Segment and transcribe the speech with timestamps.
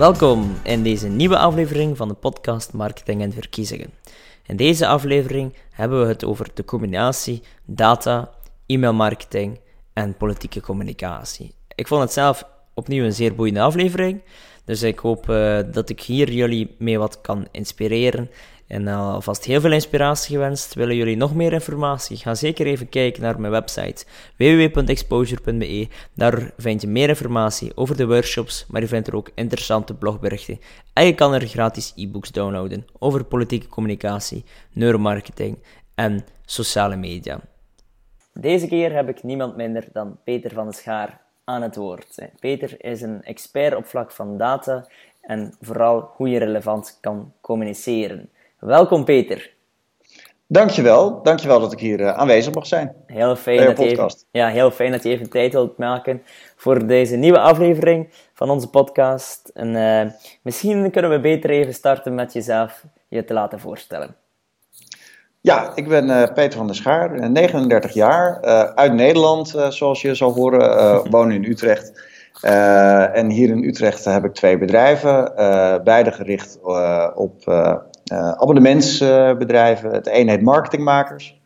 [0.00, 3.90] Welkom in deze nieuwe aflevering van de podcast Marketing en Verkiezingen.
[4.46, 8.30] In deze aflevering hebben we het over de combinatie data,
[8.66, 9.60] e-mailmarketing
[9.92, 11.54] en politieke communicatie.
[11.74, 12.44] Ik vond het zelf
[12.74, 14.22] opnieuw een zeer boeiende aflevering,
[14.64, 18.30] dus ik hoop uh, dat ik hier jullie mee wat kan inspireren
[18.70, 20.74] en uh, alvast heel veel inspiratie gewenst.
[20.74, 22.16] Willen jullie nog meer informatie?
[22.16, 24.04] Ga zeker even kijken naar mijn website
[24.36, 25.88] www.exposure.be.
[26.14, 30.60] Daar vind je meer informatie over de workshops, maar je vindt er ook interessante blogberichten.
[30.92, 35.58] En je kan er gratis e-books downloaden over politieke communicatie, neuromarketing
[35.94, 37.40] en sociale media.
[38.32, 42.28] Deze keer heb ik niemand minder dan Peter van de Schaar aan het woord.
[42.40, 44.86] Peter is een expert op vlak van data
[45.20, 48.30] en vooral hoe je relevant kan communiceren.
[48.60, 49.50] Welkom Peter.
[50.46, 52.94] Dankjewel, dankjewel dat ik hier uh, aanwezig mag zijn.
[53.06, 56.22] Heel fijn, dat je even, ja, heel fijn dat je even tijd wilt maken
[56.56, 59.50] voor deze nieuwe aflevering van onze podcast.
[59.54, 60.12] En uh,
[60.42, 64.16] misschien kunnen we beter even starten met jezelf je te laten voorstellen.
[65.40, 68.40] Ja, ik ben uh, Peter van der Schaar, 39 jaar,
[68.74, 72.02] uit Nederland, zoals je zal horen, woon in Utrecht.
[73.12, 75.32] en hier in Utrecht heb ik twee bedrijven,
[75.84, 76.58] beide gericht
[77.14, 77.44] op
[78.12, 79.90] abonnementsbedrijven.
[79.90, 81.40] het een heet Marketingmakers.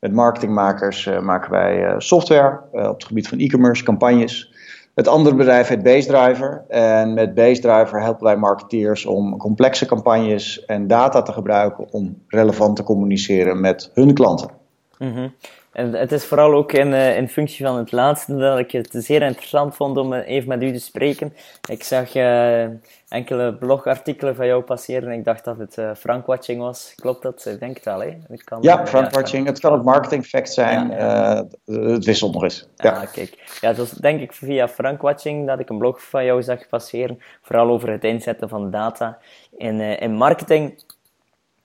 [0.00, 4.52] Met Marketingmakers uh, maken wij uh, software op het gebied van e-commerce, campagnes.
[4.94, 6.64] Het andere bedrijf heet BaseDriver.
[6.68, 12.76] En met BaseDriver helpen wij marketeers om complexe campagnes en data te gebruiken om relevant
[12.76, 14.50] te communiceren met hun klanten.
[14.96, 15.34] -hmm.
[15.72, 18.88] En het is vooral ook in, uh, in functie van het laatste dat ik het
[18.92, 21.34] zeer interessant vond om even met u te spreken.
[21.68, 22.64] Ik zag uh,
[23.08, 26.92] enkele blogartikelen van jou passeren en ik dacht dat het uh, Frankwatching was.
[26.96, 27.46] Klopt dat?
[27.46, 28.16] Ik denk het wel, hè?
[28.28, 29.44] Het kan, ja, Frankwatching.
[29.44, 30.90] Ja, het kan ook marketing fact zijn.
[30.90, 32.68] Ja, het wisselt nog eens.
[32.76, 33.58] Ja, ah, kijk.
[33.60, 37.22] Ja, het was denk ik via Frankwatching dat ik een blog van jou zag passeren.
[37.42, 39.18] Vooral over het inzetten van data
[39.56, 40.84] in, in marketing.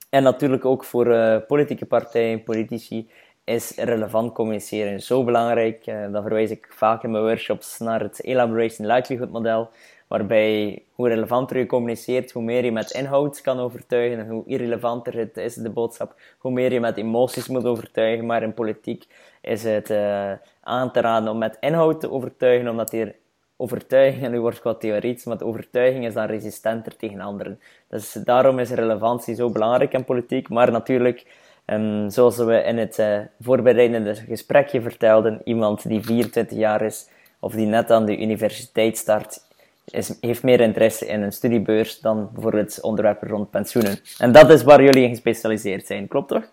[0.10, 3.10] En natuurlijk ook voor politieke partijen, politici
[3.46, 5.88] is relevant communiceren zo belangrijk.
[5.88, 9.70] Uh, dan verwijs ik vaak in mijn workshops naar het Elaboration Likelihood model,
[10.08, 15.18] waarbij hoe relevanter je communiceert, hoe meer je met inhoud kan overtuigen en hoe irrelevanter
[15.18, 18.26] het is, de boodschap, hoe meer je met emoties moet overtuigen.
[18.26, 19.06] Maar in politiek
[19.42, 20.32] is het uh,
[20.62, 23.16] aan te raden om met inhoud te overtuigen, omdat hier
[23.58, 27.60] overtuiging, en nu wordt wat theoretisch, maar overtuiging is dan resistenter tegen anderen.
[27.88, 31.26] Dus daarom is relevantie zo belangrijk in politiek, maar natuurlijk
[31.66, 37.10] Um, zoals we in het uh, voorbereidende gesprekje vertelden, iemand die 24 jaar is
[37.40, 39.40] of die net aan de universiteit start,
[39.86, 43.98] is, heeft meer interesse in een studiebeurs dan bijvoorbeeld onderwerpen rond pensioenen.
[44.18, 46.44] En dat is waar jullie in gespecialiseerd zijn, klopt toch?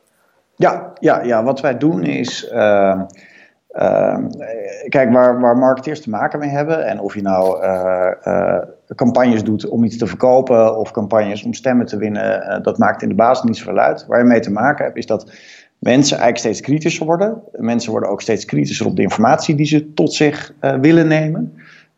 [0.56, 2.50] Ja, ja, ja wat wij doen is.
[2.52, 3.02] Uh,
[3.72, 4.18] uh,
[4.88, 8.58] kijk, waar, waar marketeers te maken mee hebben, en of je nou uh,
[8.94, 13.02] campagnes doet om iets te verkopen of campagnes om stemmen te winnen, uh, dat maakt
[13.02, 14.06] in de basis niet zoveel uit.
[14.06, 15.32] Waar je mee te maken hebt is dat
[15.78, 17.42] mensen eigenlijk steeds kritischer worden.
[17.52, 21.52] Mensen worden ook steeds kritischer op de informatie die ze tot zich uh, willen nemen.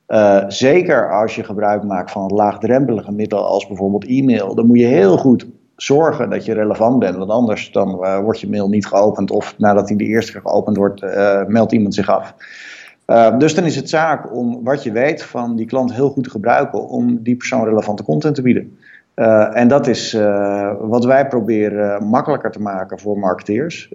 [0.09, 4.87] Uh, zeker als je gebruik maakt van laagdrempelige middelen als bijvoorbeeld e-mail, dan moet je
[4.87, 7.17] heel goed zorgen dat je relevant bent.
[7.17, 10.77] Want anders dan wordt je mail niet geopend of nadat hij de eerste keer geopend
[10.77, 11.01] wordt,
[11.49, 12.35] meldt iemand zich af.
[13.07, 16.25] Uh, dus dan is het zaak om wat je weet van die klant heel goed
[16.25, 18.79] te gebruiken om die persoon relevante content te bieden.
[19.17, 23.93] Uh, en dat is uh, wat wij proberen makkelijker te maken voor marketeers.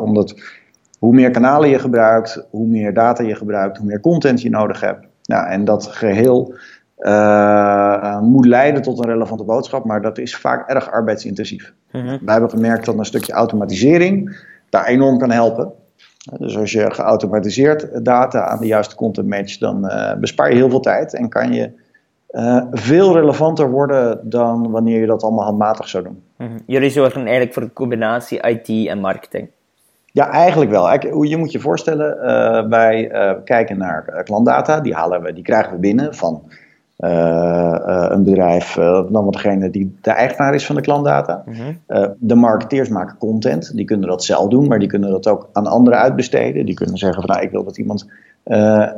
[0.00, 0.40] omdat
[0.98, 4.80] hoe meer kanalen je gebruikt, hoe meer data je gebruikt, hoe meer content je nodig
[4.80, 5.06] hebt.
[5.24, 6.54] Nou, en dat geheel
[8.20, 11.72] moet leiden tot een relevante boodschap, maar dat is vaak erg arbeidsintensief.
[11.92, 12.18] Mm -hmm.
[12.24, 14.36] Wij hebben gemerkt dat een stukje automatisering
[14.70, 15.72] daar enorm kan helpen.
[16.38, 20.70] Dus als je geautomatiseerd data aan de juiste content match, dan uh, bespaar je heel
[20.70, 21.70] veel tijd en kan je
[22.30, 26.22] uh, veel relevanter worden dan wanneer je dat allemaal handmatig zou doen.
[26.36, 26.62] Mm -hmm.
[26.66, 29.48] Jullie zorgen eigenlijk voor de combinatie IT en marketing.
[30.12, 30.92] Ja, eigenlijk wel.
[31.24, 33.10] Je moet je voorstellen, uh, wij
[33.44, 36.42] kijken naar klantdata, die, halen we, die krijgen we binnen van
[37.00, 41.42] een bedrijf, uh, dan wel degene die de eigenaar is van de klantdata.
[41.46, 42.14] Mm -hmm.
[42.18, 45.66] de marketeers maken content, die kunnen dat zelf doen, maar die kunnen dat ook aan
[45.66, 46.66] anderen uitbesteden.
[46.66, 48.06] Die kunnen zeggen van nou, ik wil dat iemand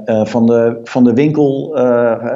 [0.07, 1.71] van, de, van de winkel,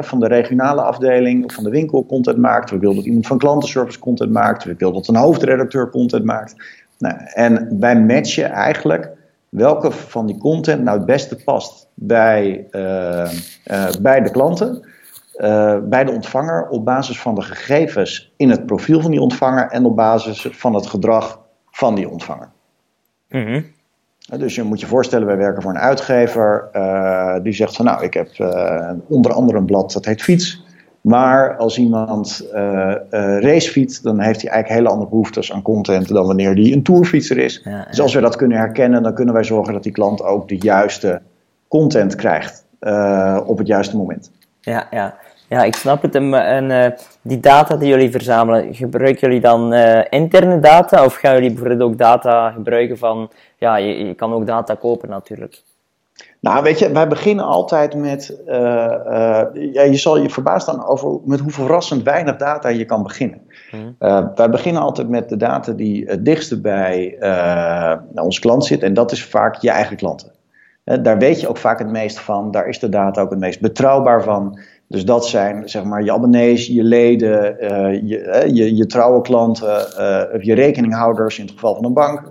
[0.00, 2.70] van de regionale afdeling of van de winkel content maakt.
[2.70, 4.64] We willen dat iemand van klantenservice content maakt.
[4.64, 6.54] We willen dat een hoofdredacteur content maakt.
[6.98, 9.10] Nou, en wij matchen eigenlijk
[9.48, 12.66] welke van die content nou het beste past bij,
[14.00, 14.82] bij de klanten.
[15.38, 19.68] Uh, bij de ontvanger op basis van de gegevens in het profiel van die ontvanger
[19.68, 21.40] en op basis van het gedrag
[21.70, 22.48] van die ontvanger.
[23.28, 23.64] Mm -hmm.
[24.38, 28.04] Dus je moet je voorstellen, wij werken voor een uitgever uh, die zegt van nou,
[28.04, 30.64] ik heb uh, onder andere een blad dat heet Fiets.
[31.00, 32.48] Maar als iemand
[33.40, 37.38] racefietst, dan heeft hij eigenlijk hele andere behoeftes aan content dan wanneer hij een tourfietser
[37.38, 37.62] is.
[37.88, 40.58] Dus als we dat kunnen herkennen, dan kunnen wij zorgen dat die klant ook de
[40.58, 41.22] juiste
[41.68, 42.64] content krijgt
[43.46, 44.30] op het juiste moment.
[44.60, 45.14] Ja, ja.
[45.48, 46.14] Ja, ik snap het.
[46.14, 49.74] En, en die data die jullie verzamelen, gebruiken jullie dan
[50.10, 54.46] interne data of gaan jullie bijvoorbeeld ook data gebruiken van, ja, je, je kan ook
[54.46, 55.62] data kopen natuurlijk?
[56.40, 58.42] Nou, weet je, wij beginnen altijd met.
[58.46, 62.84] Uh, uh, ja, je zal je verbaasd staan over met hoe verrassend weinig data je
[62.84, 63.40] kan beginnen.
[63.72, 67.16] Uh, wij beginnen altijd met de data die het dichtste bij
[68.14, 70.32] onze klant zit, en dat is vaak je eigen klanten.
[70.84, 73.60] daar weet je ook vaak het meest van, daar is de data ook het meest
[73.60, 74.58] betrouwbaar van.
[74.88, 77.56] Dus dat zijn zeg maar je abonnees, je leden,
[78.06, 79.68] je, je, je, trouwe klanten,
[80.40, 82.22] je rekeninghouders in het geval van een bank.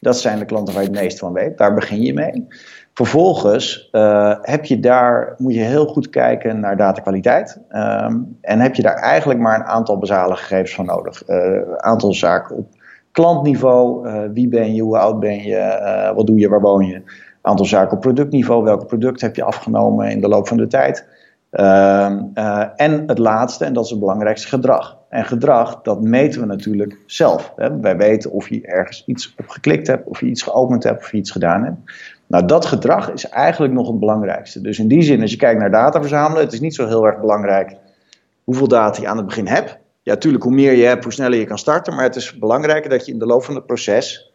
[0.00, 1.58] dat zijn de klanten waar je het meest van weet.
[1.58, 2.46] Daar begin je mee.
[2.94, 7.60] Vervolgens uh, heb je daar, moet je heel goed kijken naar datakwaliteit.
[7.70, 11.22] Um, en heb je daar eigenlijk maar een aantal basale gegevens van nodig.
[11.26, 12.66] Een uh, aantal zaken op
[13.12, 14.08] klantniveau.
[14.08, 16.94] Uh, wie ben je, hoe oud ben je, wat doe je, waar woon je.
[16.94, 17.02] Een
[17.42, 18.64] aantal zaken op productniveau.
[18.64, 21.06] Welke product heb je afgenomen in de loop van de tijd.
[21.54, 22.22] Ehm,
[22.76, 24.98] en het laatste, en dat is het belangrijkste, gedrag.
[25.08, 27.52] En gedrag, dat meten we natuurlijk zelf.
[27.56, 27.80] Hè.
[27.80, 31.10] Wij weten of je ergens iets op geklikt hebt, of je iets geopend hebt, of
[31.10, 31.76] je iets gedaan hebt.
[32.26, 34.60] Nou, dat gedrag is eigenlijk nog het belangrijkste.
[34.60, 37.06] Dus in die zin, als je kijkt naar data verzamelen, het is niet zo heel
[37.06, 37.76] erg belangrijk
[38.44, 39.78] hoeveel data je aan het begin hebt.
[40.02, 41.94] Ja, natuurlijk, hoe meer je hebt, hoe sneller je kan starten.
[41.94, 44.32] Maar het is belangrijker dat je in de loop van het proces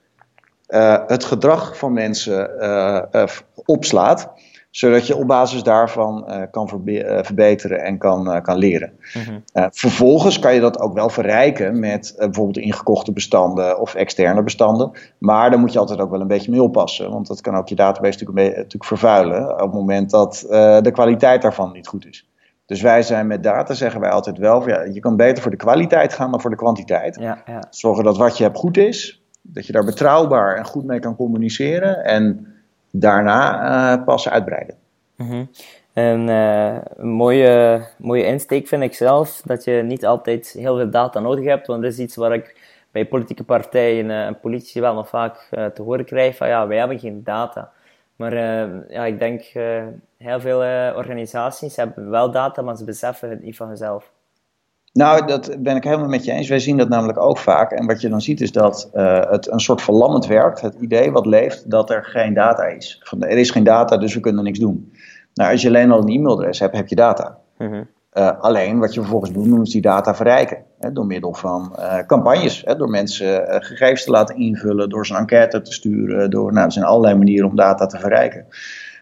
[0.67, 3.25] uh, het gedrag van mensen uh,
[3.65, 4.31] opslaat
[4.69, 8.91] zodat je op basis daarvan uh, kan uh, verbeteren en kan, uh, kan leren.
[9.13, 9.43] Mm-hmm.
[9.71, 14.91] vervolgens kan je dat ook wel verrijken met bijvoorbeeld ingekochte bestanden of externe bestanden.
[15.17, 17.11] Maar daar moet je altijd ook wel een beetje mee oppassen.
[17.11, 20.45] Want dat kan ook je database natuurlijk, natuurlijk vervuilen op het moment dat
[20.83, 22.29] de kwaliteit daarvan niet goed is.
[22.65, 25.57] Dus wij zijn met data, zeggen wij altijd wel, ja, je kan beter voor de
[25.57, 27.17] kwaliteit gaan dan voor de kwantiteit.
[27.19, 27.63] Ja, ja.
[27.69, 31.15] Zorgen dat wat je hebt goed is, dat je daar betrouwbaar en goed mee kan
[31.15, 32.03] communiceren.
[32.03, 32.47] En
[32.91, 34.75] daarna uh, pas uitbreiden.
[35.15, 35.45] Mhm.
[35.93, 40.89] En uh, een mooie, mooie insteek vind ik zelf dat je niet altijd heel veel
[40.89, 44.81] data nodig hebt, want dat is iets waar ik bij politieke partijen eh, en politie
[44.81, 47.71] wel nog vaak te horen krijg van ja, wij hebben geen data.
[48.15, 48.33] Maar
[48.89, 49.41] ja, ik denk
[50.17, 50.57] heel veel
[50.95, 54.11] organisaties hebben wel data, maar ze beseffen het niet van zichzelf.
[54.93, 56.49] Nou, dat ben ik helemaal met je eens.
[56.49, 57.71] Wij zien dat namelijk ook vaak.
[57.71, 60.61] En wat je dan ziet is dat uh, het een soort verlammend werkt.
[60.61, 63.01] Het idee wat leeft dat er geen data is.
[63.03, 64.93] Van, er is geen data, dus we kunnen niks doen.
[65.33, 67.37] Nou, als je alleen al een e-mailadres hebt, heb je data.
[67.57, 70.57] Mm uh, alleen wat je vervolgens doet, is die data verrijken.
[70.79, 72.61] Hè, door middel van uh, campagnes.
[72.65, 76.29] Hè, door mensen gegevens te laten invullen, door ze een enquête te sturen.
[76.29, 78.45] Door, nou, er zijn allerlei manieren om data te verrijken.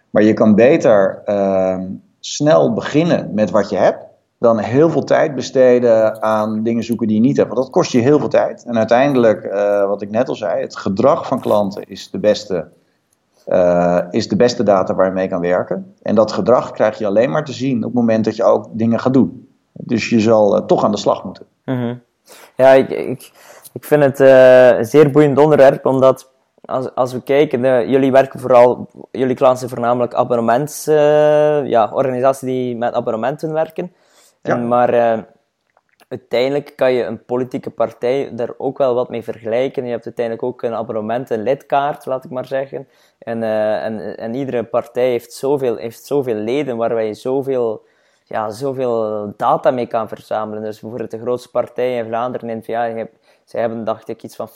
[0.10, 1.86] Maar je kan beter ehm,
[2.20, 4.07] snel beginnen met wat je hebt
[4.40, 7.50] dan heel veel tijd besteden aan dingen zoeken die je niet hebt.
[7.50, 8.64] Want dat kost je heel veel tijd.
[8.64, 12.68] En uiteindelijk, uh, wat ik net al zei, het gedrag van klanten is de beste,
[13.48, 15.94] uh, is de beste data waar je mee kan werken.
[16.02, 18.68] En dat gedrag krijg je alleen maar te zien op het moment dat je ook
[18.72, 19.48] dingen gaat doen.
[19.72, 21.46] Dus je zal uh, toch aan de slag moeten.
[21.66, 22.02] Mm -hmm.
[22.56, 23.32] Ja, ik, ik,
[23.74, 26.32] ik vind het een zeer boeiend onderwerp, omdat
[26.66, 30.86] als, als we kijken, jullie werken vooral, jullie klanten zijn voornamelijk abonnements,
[31.66, 33.92] ja, organisaties die met abonnementen werken.
[34.42, 35.24] En, maar uh,
[36.08, 39.86] uiteindelijk kan je een politieke partij daar ook wel wat mee vergelijken.
[39.86, 42.88] Je hebt uiteindelijk ook een abonnement, een lidkaart, laat ik maar zeggen.
[43.20, 47.86] En, uh, en, en iedere partij heeft zoveel, heeft zoveel leden waar je zoveel,
[48.24, 50.64] ja, zoveel data mee kan verzamelen.
[50.64, 53.08] Dus bijvoorbeeld de grootste partij in Vlaanderen, N-VA,
[53.44, 54.56] zij hebben dacht ik iets van 40.000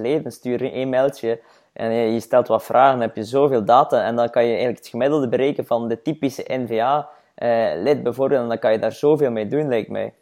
[0.00, 0.32] leden.
[0.32, 1.40] Stuur een mailtje
[1.72, 4.04] en je stelt wat vragen, dan heb je zoveel data.
[4.04, 7.08] En dan kan je eigenlijk het gemiddelde berekenen van de typische NVA
[7.42, 10.14] uh, lid bijvoorbeeld, en dan kan je daar zoveel mee doen, lijkt mij.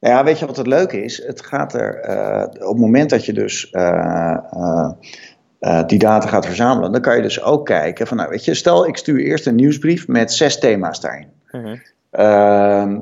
[0.00, 1.26] Nou ja, weet je wat het leuke is?
[1.26, 4.90] Het gaat er, uh, op het moment dat je dus uh,
[5.86, 8.86] die data gaat verzamelen, dan kan je dus ook kijken van, nou weet je, stel
[8.86, 11.28] ik stuur eerst een nieuwsbrief met zes thema's daarin.
[11.44, 11.78] -huh.
[12.10, 13.00] Ehm,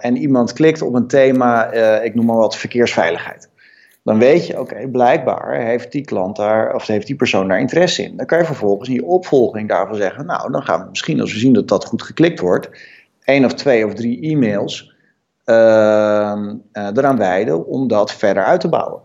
[0.00, 3.50] en iemand klikt op een thema, ik noem maar wat, verkeersveiligheid
[4.02, 8.02] dan weet je, oké, blijkbaar heeft die klant daar, of heeft die persoon daar interesse
[8.02, 8.16] in.
[8.16, 11.32] Dan kan je vervolgens in je opvolging daarvan zeggen, nou, dan gaan we misschien als
[11.32, 12.70] we zien dat dat goed geklikt wordt,
[13.24, 14.94] één of twee of drie e-mails
[15.46, 19.00] uh, eraan wijden om dat verder uit te bouwen.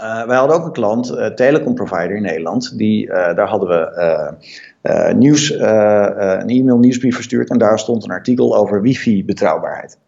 [0.00, 5.50] Uh, wij hadden ook een klant, uh, telecomprovider in Nederland, die, daar hadden we nieuws,
[5.50, 9.98] een e-mail nieuwsbrief verstuurd en daar stond een artikel over wifi betrouwbaarheid.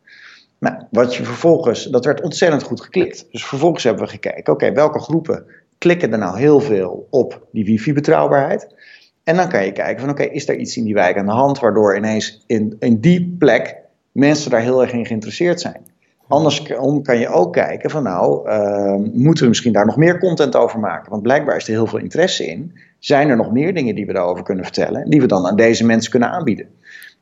[0.61, 3.27] Nou, wat je vervolgens, dat werd ontzettend goed geklikt.
[3.31, 5.45] Dus vervolgens hebben we gekeken, oké, welke groepen
[5.79, 8.75] klikken er nou heel veel op die wifi-betrouwbaarheid?
[9.25, 11.33] En dan kan je kijken van, oké, is er iets in die wijk aan de
[11.33, 13.77] hand, waardoor ineens in, in die plek
[14.13, 15.87] mensen daar heel erg in geïnteresseerd zijn.
[16.29, 20.57] Andersom kan je ook kijken van nou, uh, moeten we misschien daar nog meer content
[20.57, 21.11] over maken?
[21.11, 22.73] Want blijkbaar is er heel veel interesse in.
[22.99, 25.11] Zijn er nog meer dingen die we daarover kunnen vertellen?
[25.11, 26.67] Die we dan aan deze mensen kunnen aanbieden?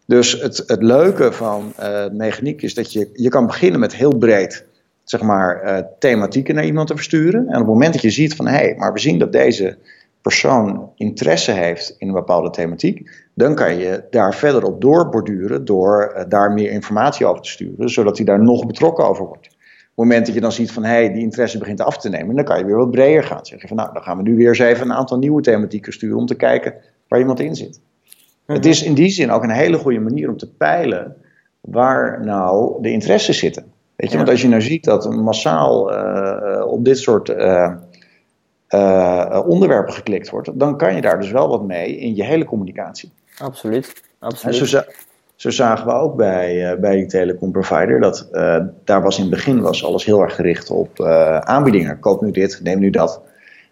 [0.09, 4.17] Dus het, het leuke van uh, mechaniek is dat je, je kan beginnen met heel
[4.17, 4.65] breed
[5.05, 7.41] zeg maar, uh, thematieken naar iemand te versturen.
[7.41, 9.77] En op het moment dat je ziet van hé, hey, maar we zien dat deze
[10.23, 16.15] persoon interesse heeft in een bepaalde thematiek, dan kan je daar verder op doorborduren door
[16.17, 19.47] uh, daar meer informatie over te sturen, zodat hij daar nog betrokken over wordt.
[19.47, 22.09] Op het moment dat je dan ziet van hé, hey, die interesse begint af te
[22.09, 23.47] nemen, dan kan je weer wat breder gaan.
[23.47, 26.19] Zeggen van nou, dan gaan we nu weer eens even een aantal nieuwe thematieken sturen
[26.19, 26.75] om te kijken
[27.09, 27.81] waar iemand in zit.
[28.53, 31.17] Het is in die zin ook een hele goede manier om te peilen
[31.61, 33.73] waar nou de interesses zitten.
[33.97, 37.73] Weet je, want als je nou ziet dat massaal uh, op dit soort uh,
[38.69, 42.45] uh, onderwerpen geklikt wordt, dan kan je daar dus wel wat mee in je hele
[42.45, 43.13] communicatie.
[43.39, 44.03] Absoluut.
[44.19, 44.61] Absoluut.
[44.61, 44.83] En zo,
[45.35, 48.29] zo zagen we ook bij, bij die telecomprovider dat
[48.85, 51.01] daar was in het begin was alles heel erg gericht op
[51.41, 51.99] aanbiedingen.
[51.99, 53.23] Koop nu dit, neem nu dat.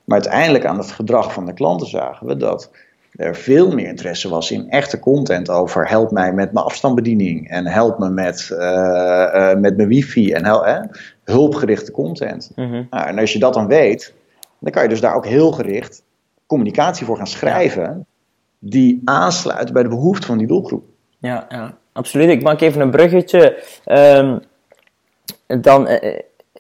[0.05, 2.71] Maar uiteindelijk aan het gedrag van de klanten zagen we dat
[3.17, 7.67] er veel meer interesse was in echte content over help mij met mijn afstandsbediening en
[7.67, 10.81] help me met, uh, uh, met mijn wifi en hel, eh,
[11.25, 12.53] hulpgerichte content.
[12.55, 12.87] Mm -hmm.
[12.91, 14.15] nou, en als je dat dan weet,
[14.59, 16.03] dan kan je dus daar ook heel gericht
[16.47, 18.05] communicatie voor gaan schrijven ja.
[18.59, 20.85] die aansluit bij de behoeften van die doelgroep.
[21.19, 22.29] Ja, ja, absoluut.
[22.29, 23.63] Ik maak even een bruggetje.
[23.87, 24.41] Um,
[25.63, 25.89] dan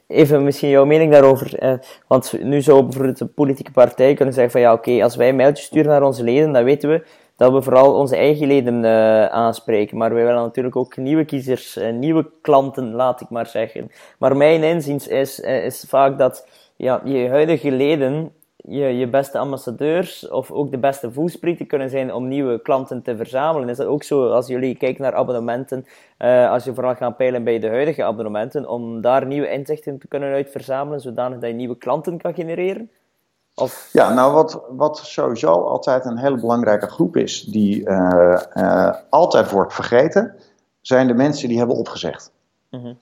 [0.06, 1.58] even misschien jouw mening daarover.
[1.58, 1.72] Eh,
[2.06, 5.36] want nu zou bijvoorbeeld een politieke partij kunnen zeggen van ja, oké, als wij een
[5.36, 9.26] mailtje sturen naar onze leden, dan weten we dat we vooral onze eigen leden uh,
[9.26, 9.96] aanspreken.
[9.96, 13.90] Maar wij willen natuurlijk ook nieuwe kiezers, uh, nieuwe klanten, laat ik maar zeggen.
[14.18, 18.32] Maar mijn inziens is, is vaak dat ja, je huidige leden
[18.68, 23.16] je, je beste ambassadeurs of ook de beste voelsprieten kunnen zijn om nieuwe klanten te
[23.16, 23.68] verzamelen.
[23.68, 25.86] Is dat ook zo als jullie kijken naar abonnementen,
[26.18, 30.08] uh, als je vooral gaat peilen bij de huidige abonnementen, om daar nieuwe inzichten te
[30.08, 32.90] kunnen uit verzamelen, zodanig dat je nieuwe klanten kan genereren?
[33.54, 33.88] Of...
[33.92, 39.50] Ja, nou wat, wat sowieso altijd een hele belangrijke groep is, die uh, uh, altijd
[39.50, 40.34] wordt vergeten,
[40.80, 42.32] zijn de mensen die hebben opgezegd.
[42.70, 42.98] Mm -hmm.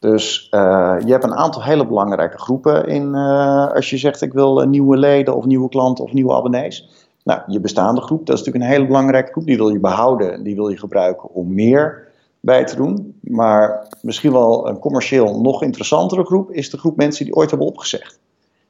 [0.00, 4.32] Dus uh, je hebt een aantal hele belangrijke groepen in, uh, als je zegt ik
[4.32, 6.88] wil nieuwe leden of nieuwe klanten of nieuwe abonnees.
[7.24, 9.46] Nou, je bestaande groep, dat is natuurlijk een hele belangrijke groep.
[9.46, 12.08] Die wil je behouden, die wil je gebruiken om meer
[12.40, 13.18] bij te doen.
[13.20, 17.68] Maar misschien wel een commercieel nog interessantere groep is de groep mensen die ooit hebben
[17.68, 18.18] opgezegd.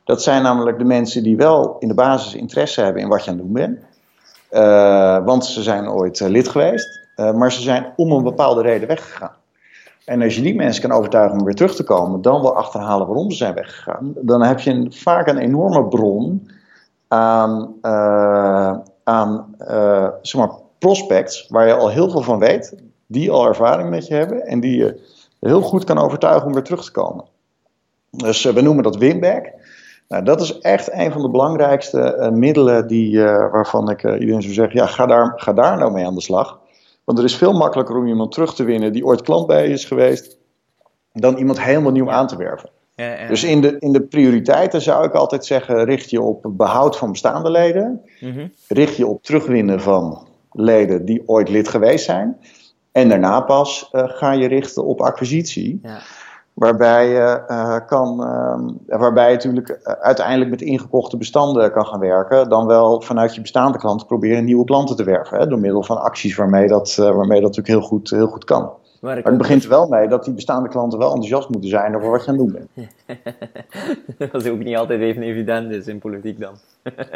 [0.05, 3.31] Dat zijn namelijk de mensen die wel in de basis interesse hebben in wat je
[3.31, 3.79] aan het doen bent.
[5.27, 9.39] Want ze zijn ooit lid geweest, maar ze zijn om een bepaalde reden weggegaan.
[10.11, 13.07] En als je die mensen kan overtuigen om weer terug te komen, dan wel achterhalen
[13.07, 16.51] waarom ze zijn weggegaan, dan heb je een, vaak een enorme bron
[17.09, 22.75] aan, uh, aan uh, zeg maar prospects waar je al heel veel van weet,
[23.07, 25.01] die al ervaring met je hebben en die je
[25.41, 27.25] heel goed kan overtuigen om weer terug te komen.
[28.11, 29.53] Dus uh, we noemen dat winback.
[30.09, 34.81] Nou, dat is echt een van de belangrijkste middelen die, waarvan ik iedereen zou zeggen,
[34.81, 36.60] ja, ga daar, ga daar nou mee aan de slag.
[37.11, 39.73] Want er is veel makkelijker om iemand terug te winnen die ooit klant bij je
[39.73, 40.39] is geweest,
[41.13, 42.71] dan iemand helemaal nieuw aan te werven.
[42.95, 43.29] Ja, ja.
[43.29, 47.11] Dus in de, in de prioriteiten zou ik altijd zeggen: richt je op behoud van
[47.11, 48.53] bestaande leden, mm -hmm.
[48.69, 52.37] richt je op terugwinnen van leden die ooit lid geweest zijn.
[52.93, 55.79] En daarna pas uh, ga je richten op acquisitie.
[55.83, 56.01] Ja.
[56.61, 62.01] Waarbij je, uh, kan, uh, waarbij je natuurlijk uh, uiteindelijk met ingekochte bestanden kan gaan
[62.01, 62.49] werken.
[62.49, 65.39] Dan wel vanuit je bestaande klanten proberen nieuwe klanten te werven.
[65.39, 68.71] Hè, door middel van acties waarmee dat, waarmee dat natuurlijk heel goed, heel goed kan.
[69.01, 71.97] Maar, maar het begint er wel mee dat die bestaande klanten wel enthousiast moeten zijn
[71.97, 72.89] over wat je aan het doen bent.
[74.33, 76.55] dat is ook niet altijd even evident is in politiek dan.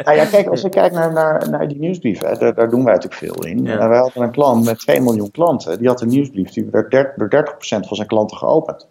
[0.03, 2.83] nou ja, kijk, als je kijkt naar, naar, naar die nieuwsbrief, hè, daar, daar, doen
[2.83, 3.63] wij natuurlijk veel in.
[3.63, 3.89] Ja.
[3.89, 5.77] wij hadden een klant met 2 miljoen klanten.
[5.77, 8.87] Die had een nieuwsbrief, die werd door 30% van zijn klanten geopend.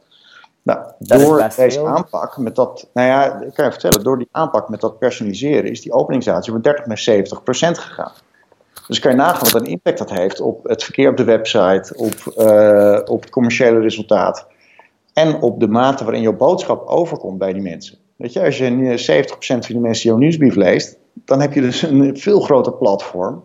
[0.65, 4.29] Nou, dat door deze aanpak met dat, nou ja, ik kan je vertellen, door die
[4.31, 8.13] aanpak met dat personaliseren is die openingsratie van 30 naar 70 procent gegaan.
[8.87, 11.93] Dus kan je nagaan wat een impact dat heeft op het verkeer op de website,
[11.97, 14.47] op, uh, op het commerciële resultaat
[15.13, 17.99] en op de mate waarin jouw boodschap overkomt bij die mensen.
[18.17, 21.83] Weet je, als je 70% van die mensen jouw nieuwsbrief leest, dan heb je dus
[21.83, 23.45] een veel groter platform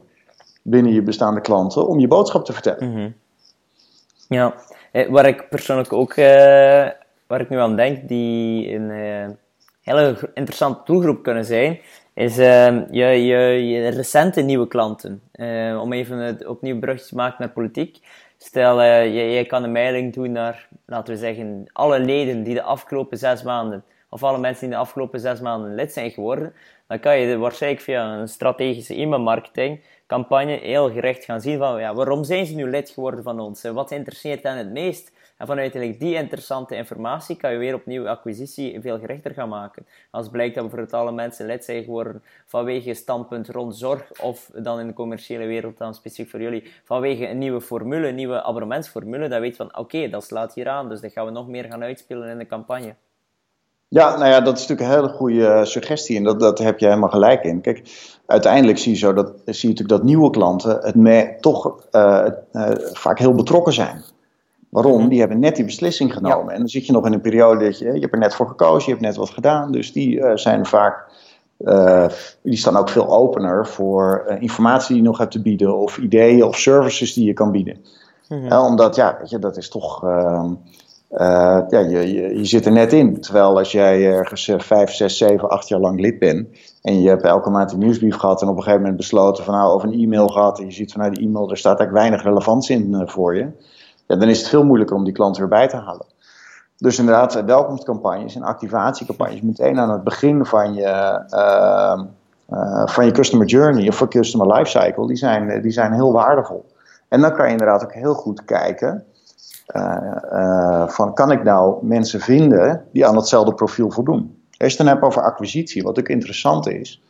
[0.62, 2.90] binnen je bestaande klanten om je boodschap te vertellen.
[2.90, 3.14] Mm -hmm.
[4.28, 4.54] Ja,
[5.10, 6.88] waar ik persoonlijk ook uh
[7.30, 9.36] waar ik nu aan denk, die een uh,
[9.82, 11.80] hele interessante doelgroep kunnen zijn,
[12.14, 15.22] is uh, je, je, je, recente nieuwe klanten.
[15.34, 17.98] Uh, om even het opnieuw brugje te maken naar politiek.
[18.38, 22.62] Stel, je, je kan een mailing doen naar, laten we zeggen, alle leden die de
[22.62, 26.54] afgelopen zes maanden, of alle mensen die de afgelopen zes maanden lid zijn geworden,
[26.88, 31.94] dan kan je waarschijnlijk via een strategische e-mailmarketing campagne heel gericht gaan zien van ja,
[31.94, 33.62] waarom zijn ze nu lid geworden van ons?
[33.62, 35.12] Wat interesseert hen het meest?
[35.38, 39.86] En vanuit die interessante informatie kan je weer opnieuw acquisitie veel gerichter gaan maken.
[40.12, 44.80] Als blijkt dat bijvoorbeeld alle mensen lid zijn geworden vanwege standpunt rond zorg, of dan
[44.80, 49.28] in de commerciële wereld dan specifiek voor jullie, vanwege een nieuwe formule, een nieuwe abonnementsformule,
[49.28, 51.66] dan weet je van oké, dat slaat hier aan, dus dat gaan we nog meer
[51.66, 52.96] gaan uitspelen in de campagne.
[53.90, 56.80] Ja, nou ja, dat is natuurlijk een hele goede eh, suggestie en dat, dat heb
[56.80, 57.62] je helemaal gelijk in.
[57.62, 57.82] Kijk,
[58.26, 62.26] uiteindelijk zie je, zo dat, zie je natuurlijk dat nieuwe klanten het me, toch uh,
[62.54, 64.02] uh, vaak heel betrokken zijn.
[64.70, 65.00] Waarom?
[65.00, 65.10] Mhm.
[65.10, 66.54] Die hebben net die beslissing genomen.
[66.54, 68.48] En dan zit je nog in een periode dat je, je hebt er net voor
[68.48, 69.72] gekozen, je hebt net wat gedaan.
[69.72, 71.08] Dus die uh, zijn vaak,
[72.42, 76.44] die staan ook veel opener voor informatie die je nog hebt te bieden, of ideeën
[76.44, 77.78] of services die je kan bieden.
[78.28, 80.54] Mm omdat, ja, weet je, dat is toch, ehm,
[81.10, 83.22] ja, je, je, zit er net in.
[83.22, 86.48] Terwijl als jij ergens vijf, zes, zeven, acht jaar lang lid bent,
[86.82, 89.54] en je hebt elke maand een nieuwsbrief gehad en op een gegeven moment besloten van
[89.54, 92.28] nou, of een e-mail gehad, en je ziet vanuit die e-mail, er staat eigenlijk weinig
[92.28, 93.52] relevantie in voor je
[94.10, 96.06] ja, dan is het veel moeilijker om die klant weer bij te halen.
[96.78, 102.02] Dus inderdaad, welkomstcampagnes en activatiecampagnes meteen aan het begin van je, uh,
[102.86, 106.66] van je customer journey of van customer lifecycle, die zijn, die zijn heel waardevol.
[107.08, 109.04] En dan kan je inderdaad ook heel goed kijken
[110.88, 114.38] van kan ik nou mensen vinden die aan hetzelfde profiel voldoen.
[114.58, 117.02] Als je het dan hebt over acquisitie, wat ook interessant is,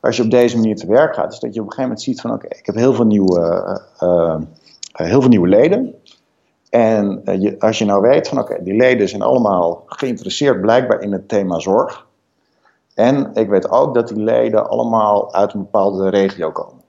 [0.00, 2.02] als je op deze manier te werk gaat, is dat je op een gegeven moment
[2.02, 3.80] ziet van oké, ik heb heel veel nieuwe,
[4.92, 5.94] heel veel nieuwe leden.
[6.70, 11.12] En je, als je nou weet van oké, die leden zijn allemaal geïnteresseerd blijkbaar in
[11.12, 12.06] het thema zorg.
[12.94, 16.82] En ik weet ook dat die leden allemaal uit een bepaalde regio komen.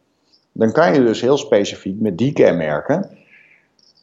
[0.52, 3.18] Dan kan je dus heel specifiek met die kenmerken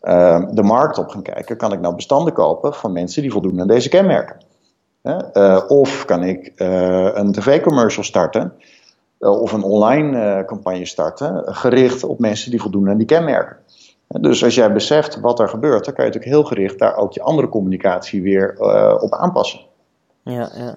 [0.07, 1.57] uh, de markt op gaan kijken.
[1.57, 4.37] Kan ik nou bestanden kopen van mensen die voldoen aan deze kenmerken?
[5.03, 6.53] Uh, of kan ik
[7.15, 8.53] een tv-commercial starten
[9.19, 13.57] of een online campagne starten gericht op mensen die voldoen aan die kenmerken?
[14.09, 17.13] Dus als jij beseft wat er gebeurt, dan kan je natuurlijk heel gericht daar ook
[17.13, 18.57] je andere communicatie weer
[19.01, 19.61] op aanpassen.
[20.23, 20.77] Ja, ja.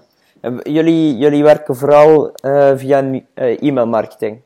[0.64, 2.32] Jullie, jullie werken vooral
[2.76, 3.22] via uh,
[3.62, 4.42] e-mailmarketing?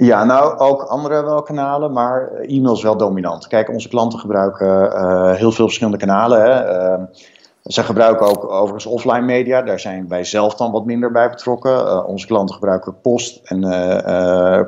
[0.00, 3.46] Ja, nou ook andere wel kanalen, maar e-mail is wel dominant.
[3.46, 6.42] Kijk, onze klanten gebruiken heel veel verschillende kanalen.
[6.42, 6.50] Hè.
[6.50, 7.04] Ehm,
[7.64, 11.72] ze gebruiken ook overigens offline media, daar zijn wij zelf dan wat minder bij betrokken.
[11.72, 13.60] Uh, onze klanten gebruiken post en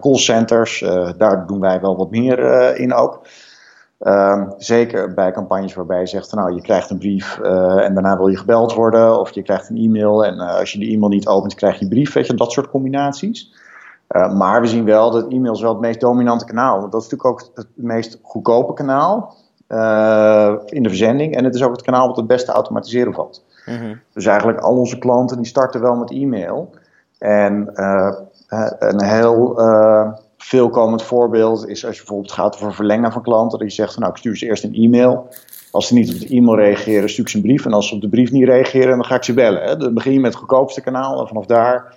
[0.01, 0.81] callcenters,
[1.17, 2.39] daar doen wij wel wat meer
[2.77, 3.27] in ook.
[3.99, 8.29] Ehm, zeker bij campagnes waarbij je zegt, nou je krijgt een brief en daarna wil
[8.29, 11.55] je gebeld worden, of je krijgt een e-mail en als je die e-mail niet opent
[11.55, 13.62] krijg je een brief, weet je, dat soort combinaties.
[14.13, 17.09] Maar we zien wel dat e-mail is wel het meest dominante kanaal, want dat is
[17.09, 19.35] natuurlijk ook het meest goedkope kanaal.
[19.69, 21.37] Uh, in de verzending.
[21.37, 23.45] En het is ook het kanaal wat het beste automatiseren valt.
[23.67, 26.71] Mm Dus eigenlijk al onze klanten die starten wel met e-mail.
[27.19, 28.13] En uh,
[28.79, 29.61] een heel
[30.37, 33.59] veelkomend voorbeeld is als je bijvoorbeeld gaat over verlengen van klanten.
[33.59, 35.29] Dat je zegt van nou ik stuur ze eerst een e-mail.
[35.71, 37.65] Als ze niet op de e-mail reageren stuur ik ze een brief.
[37.65, 39.63] En als ze op de brief niet reageren dan ga ik ze bellen.
[39.63, 39.77] Hè.
[39.77, 41.21] Dan begin je met het goedkoopste kanaal.
[41.21, 41.95] En vanaf daar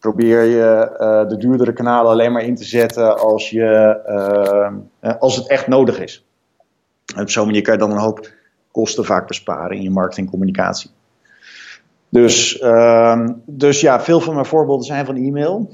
[0.00, 0.94] probeer je
[1.28, 4.00] de duurdere kanalen alleen maar in te zetten als, je,
[5.18, 6.26] als het echt nodig is.
[7.14, 8.32] En op zo'n manier kan je dan een hoop
[8.70, 10.90] kosten vaak besparen in je marketingcommunicatie.
[12.08, 15.70] Dus, uh, dus ja, veel van mijn voorbeelden zijn van e-mail.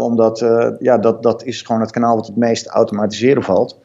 [0.00, 0.38] Omdat
[0.78, 3.80] ja, dat, dat is gewoon het kanaal wat het meest automatiseren valt.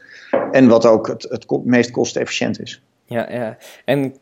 [0.52, 2.84] En wat ook het, het meest kostenefficiënt is.
[3.06, 3.58] Ja, ja.
[3.86, 4.16] En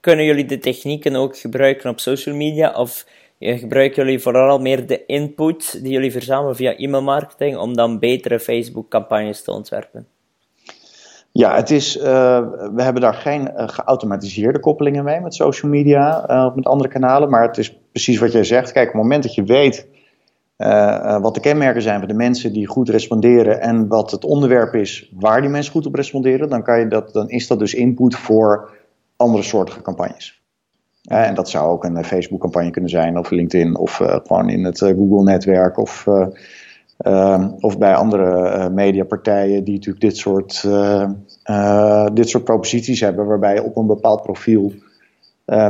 [0.00, 2.72] kunnen jullie de technieken ook gebruiken op social media?
[2.74, 3.06] Of
[3.38, 9.42] gebruiken jullie vooral meer de input die jullie verzamelen via e-mailmarketing om dan betere Facebook-campagnes
[9.42, 10.06] te ontwerpen?
[11.32, 12.04] Ja, het is, uh,
[12.74, 16.88] we hebben daar geen uh, geautomatiseerde koppelingen mee met social media uh, of met andere
[16.88, 17.30] kanalen.
[17.30, 18.72] Maar het is precies wat jij zegt.
[18.72, 19.88] Kijk, op het moment dat je weet
[21.20, 25.12] wat de kenmerken zijn van de mensen die goed responderen en wat het onderwerp is
[25.14, 28.14] waar die mensen goed op responderen, dan, kan je dat, dan is dat dus input
[28.14, 28.70] voor
[29.16, 30.45] andere soorten campagnes.
[31.06, 35.78] En dat zou ook een Facebook-campagne kunnen zijn, of LinkedIn, of gewoon in het Google-netwerk,
[35.78, 36.06] of
[36.96, 40.62] Ehm, of bij andere mediapartijen die natuurlijk dit soort,
[42.14, 44.72] dit soort proposities hebben, waarbij je op een bepaald profiel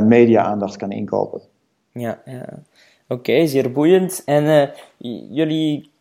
[0.03, 1.41] media-aandacht kan inkopen.
[1.91, 2.45] Ja, ja.
[3.07, 4.21] oké, zeer boeiend.
[4.25, 4.71] En
[5.29, 5.91] jullie,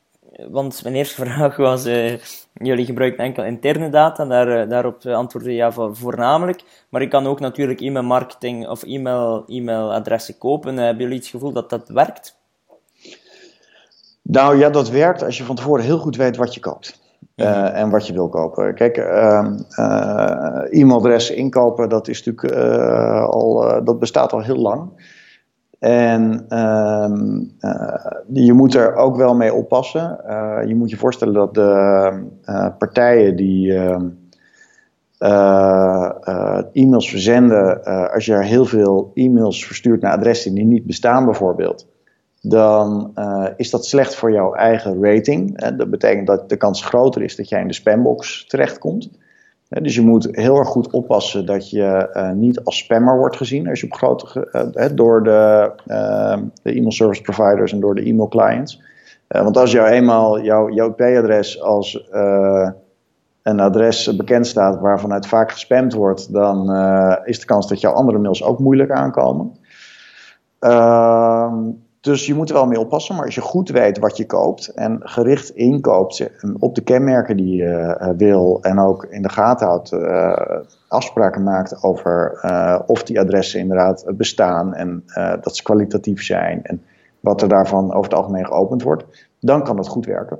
[0.49, 1.88] want mijn eerste vraag was,
[2.62, 6.62] jullie gebruiken enkel interne data, daar, daarop antwoordde ja voornamelijk.
[6.88, 10.76] Maar ik kan ook natuurlijk e-mail-marketing of e-mail, e-mailadressen kopen.
[10.76, 12.36] hebben jullie het gevoel dat dat werkt?
[14.22, 17.04] Nou ja, dat werkt als je van tevoren heel goed weet wat je koopt.
[17.36, 18.74] Uh, en wat je wil kopen.
[18.74, 22.56] Kijk, uh, uh, e-mailadres inkopen, dat, is natuurlijk,
[23.26, 24.90] al, dat bestaat al heel lang.
[25.78, 27.42] En ehm,
[28.32, 30.18] je moet er ook wel mee oppassen.
[30.66, 32.22] je moet je voorstellen dat de
[32.78, 34.08] partijen die ehm,
[36.72, 41.86] e-mails verzenden, als je er heel veel e-mails verstuurt naar adressen die niet bestaan bijvoorbeeld,
[42.40, 43.14] dan
[43.56, 45.60] is dat slecht voor jouw eigen rating.
[45.76, 49.10] Dat betekent dat de kans groter is dat jij in de spambox terechtkomt.
[49.70, 53.68] Uh, dus je moet heel erg goed oppassen dat je niet als spammer wordt gezien
[53.68, 58.29] als je op grote, door de, ehm, de e-mail service providers en door de e-mail
[58.29, 58.83] clients.
[59.29, 62.09] want als jou eenmaal jouw, jouw IP-adres als
[63.42, 66.76] een adres bekend staat waarvan het vaak gespamd wordt, dan
[67.24, 69.57] is de kans dat jouw andere mails ook moeilijk aankomen.
[70.59, 71.55] Ehm
[72.06, 73.14] dus je moet er wel mee oppassen.
[73.14, 77.56] Maar als je goed weet wat je koopt en gericht inkoopt op de kenmerken die
[77.56, 80.36] je eh, wil en ook in de gaten houdt, uh,
[80.88, 85.04] afspraken maakt over uh, of die adressen inderdaad bestaan en
[85.40, 86.82] dat ze kwalitatief zijn en
[87.20, 89.04] wat er daarvan over het algemeen geopend wordt,
[89.40, 90.38] dan kan het goed werken.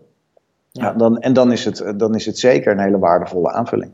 [0.71, 0.85] Ja.
[0.85, 3.91] ja dan, en dan is, het, dan is het zeker een hele waardevolle aanvulling.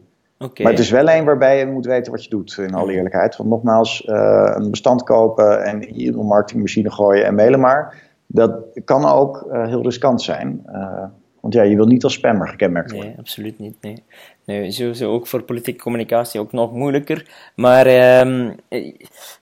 [0.63, 3.37] Maar het is wel een waarbij je moet weten wat je doet, in alle eerlijkheid.
[3.37, 8.11] Want nogmaals, uh, een bestand kopen en in je marketingmachine gooien en mailen maar.
[8.27, 10.63] Dat kan ook uh, heel riskant zijn.
[10.67, 11.05] Uh,
[11.41, 13.09] want ja, je wil niet als spammer gekenmerkt worden.
[13.09, 13.77] Nee, absoluut niet.
[13.81, 14.03] Nee.
[14.45, 17.51] Nee, sowieso ook voor politieke communicatie ook nog moeilijker.
[17.57, 18.51] Maar uh,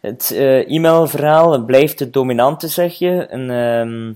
[0.01, 0.31] het
[0.67, 3.27] e-mailverhaal blijft het dominante, zeg je.
[3.27, 4.15] En, uh,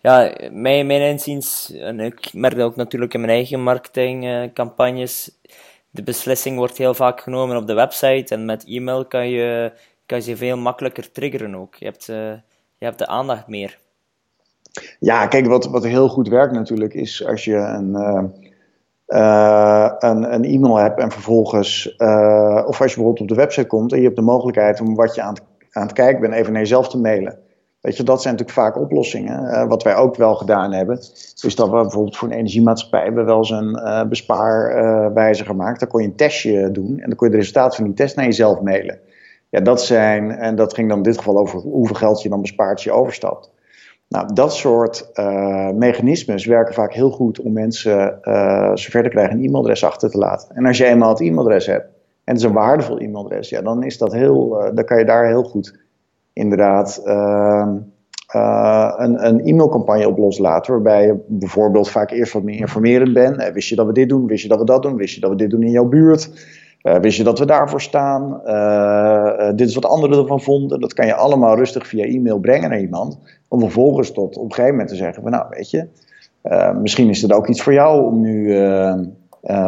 [0.00, 5.30] ja, mijn, mijn inziens, en ik merk dat ook natuurlijk in mijn eigen marketingcampagnes,
[5.94, 9.72] de beslissing wordt heel vaak genomen op de website en met e-mail kan je,
[10.06, 11.74] kan je veel makkelijker triggeren ook.
[11.74, 12.16] Je hebt, uh,
[12.78, 13.78] je hebt de aandacht meer.
[14.98, 18.22] Ja, kijk, wat, wat heel goed werkt natuurlijk is als je een, uh,
[19.08, 21.96] uh, een, een e-mail hebt en vervolgens,
[22.66, 25.14] of als je bijvoorbeeld op de website komt en je hebt de mogelijkheid om wat
[25.14, 27.38] je aan het, aan het kijken bent even naar jezelf te mailen.
[27.84, 29.44] Weet je, dat zijn natuurlijk vaak oplossingen.
[29.44, 30.98] Uh, wat wij ook wel gedaan hebben,
[31.42, 35.80] is dat we bijvoorbeeld voor een energiemaatschappij hebben wel eens een uh, bespaarwijzer gemaakt.
[35.80, 38.16] Daar kon je een testje doen en dan kon je de resultaten van die test
[38.16, 38.98] naar jezelf mailen.
[39.48, 42.40] Ja, dat zijn, en dat ging dan in dit geval over hoeveel geld je dan
[42.40, 43.50] bespaart als je overstapt.
[44.08, 48.18] Nou, dat soort uh, mechanismes werken vaak heel goed om mensen
[48.74, 50.56] zover te krijgen een e-mailadres achter te laten.
[50.56, 51.84] En als je eenmaal het e-mailadres hebt
[52.24, 55.26] en het is een waardevol e-mailadres, ja, dan is dat heel, dan kan je daar
[55.26, 55.82] heel goed
[56.34, 57.72] inderdaad uh,
[58.36, 60.72] uh, een, een e-mailcampagne op loslaten.
[60.72, 63.36] Waarbij je bijvoorbeeld vaak eerst wat meer informerend bent.
[63.36, 64.26] Eh, wist je dat we dit doen?
[64.26, 64.96] Wist je dat we dat doen?
[64.96, 66.30] Wist je dat we dit doen in jouw buurt?
[66.82, 68.40] Uh, wist je dat we daarvoor staan?
[69.56, 70.80] Dit is wat anderen ervan vonden.
[70.80, 73.18] Dat kan je allemaal rustig via e-mail brengen naar iemand.
[73.48, 75.86] Om vervolgens tot op een gegeven moment te zeggen: Nou, weet je,
[76.82, 78.56] misschien is het ook iets voor jou om nu,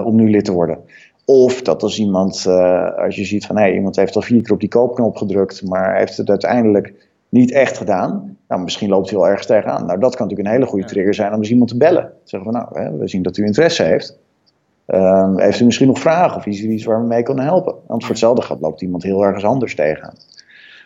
[0.04, 0.78] om nu lid te worden.
[1.26, 4.52] Of dat als iemand, uh, als je ziet van hey, iemand heeft al vier keer
[4.52, 6.94] op die koopknop gedrukt, maar heeft het uiteindelijk
[7.28, 8.36] niet echt gedaan.
[8.48, 9.86] Nou, misschien loopt hij wel ergens tegenaan.
[9.86, 12.12] Nou, dat kan natuurlijk een hele goede trigger zijn om eens iemand te bellen.
[12.24, 14.18] Zeggen van nou, hè, we zien dat u interesse heeft.
[14.86, 17.74] Uh, heeft u misschien nog vragen of iets, iets waar we mee kunnen helpen?
[17.86, 20.14] Want voor hetzelfde gaat loopt iemand heel ergens anders tegenaan.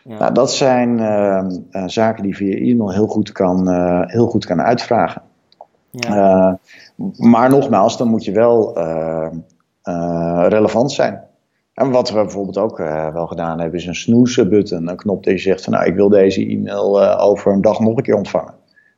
[0.04, 0.18] Ja.
[0.18, 4.46] Nou, dat zijn uh, uh, zaken die via e-mail heel goed kan, uh, heel goed
[4.46, 5.22] kan uitvragen.
[5.90, 6.58] Ja.
[7.16, 9.28] maar nogmaals, dan moet je wel uh,
[10.48, 11.28] relevant zijn.
[11.80, 14.88] En wat we bijvoorbeeld ook uh, wel gedaan hebben, is een snoeze-button.
[14.88, 17.96] Een knop die zegt van nou, ik wil deze e-mail uh, over een dag nog
[17.96, 18.54] een keer ontvangen.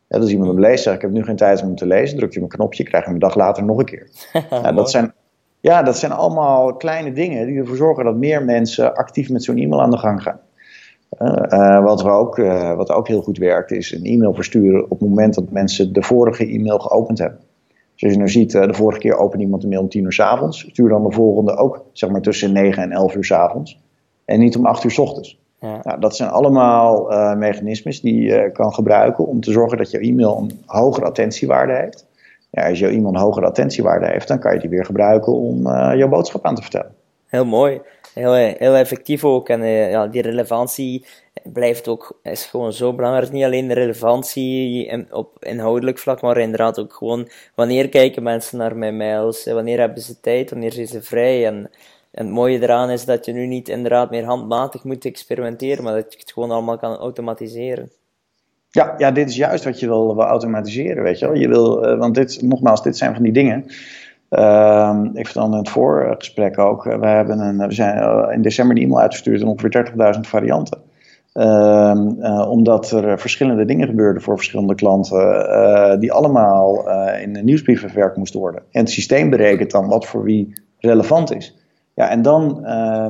[0.09, 2.17] Ja, als iemand hem leest, zegt ik heb nu geen tijd om hem te lezen,
[2.17, 4.09] druk je op een knopje, krijg je hem een dag later nog een keer.
[4.51, 5.13] ja, dat zijn,
[5.61, 9.57] ja, dat zijn allemaal kleine dingen die ervoor zorgen dat meer mensen actief met zo'n
[9.57, 10.41] e-mail aan de gang gaan.
[11.19, 12.37] Uh, wat, we ook,
[12.77, 16.03] wat ook heel goed werkt, is een e-mail versturen op het moment dat mensen de
[16.03, 17.41] vorige e-mail geopend hebben.
[18.03, 20.13] Zoals je nou ziet, eh, de vorige keer opende iemand de mail om 10 uur
[20.13, 20.61] s avonds.
[20.61, 23.81] Stuur dan de volgende ook zeg maar tussen 9 en 11 uur s avonds.
[24.25, 25.41] En niet om 8 uur s ochtends.
[25.61, 25.81] Ja.
[25.83, 30.01] Nou, dat zijn allemaal uh, mechanismes die je kan gebruiken om te zorgen dat jouw
[30.01, 32.07] e-mail een hogere attentiewaarde heeft.
[32.51, 35.67] Ja, als jouw e-mail een hogere attentiewaarde heeft, dan kan je die weer gebruiken om
[35.67, 36.95] uh, jouw boodschap aan te vertellen.
[37.27, 37.81] Heel mooi.
[38.15, 39.49] Heel, heel effectief ook.
[39.49, 41.07] En uh, ja, die relevantie
[41.43, 43.33] blijft ook, is gewoon zo belangrijk.
[43.33, 48.77] Niet alleen de relevantie op inhoudelijk vlak, maar inderdaad ook gewoon wanneer kijken mensen naar
[48.77, 51.47] mijn mails, wanneer hebben ze tijd, wanneer zijn ze vrij.
[51.47, 51.71] En,
[52.11, 55.95] en het mooie eraan is dat je nu niet inderdaad meer handmatig moet experimenteren, maar
[55.95, 57.91] dat je het gewoon allemaal kan automatiseren.
[58.71, 61.35] Ja, ja, dit is juist wat je wil, automatiseren, weet je wel.
[61.35, 63.67] Je wil, uh, want dit, nogmaals, dit zijn van die dingen.
[64.33, 68.77] Uh, ik vertelde in het voorgesprek ook, we, hebben een, we zijn eh, in december
[68.77, 70.79] een e-mail uitgestuurd in ongeveer 30.000 varianten.
[71.35, 76.89] Uh, omdat er verschillende dingen gebeurden voor verschillende klanten, die allemaal
[77.21, 78.63] in een nieuwsbrief verwerkt moesten worden.
[78.71, 81.59] En het systeem berekent dan wat voor wie relevant is.
[81.95, 82.61] Ja, en dan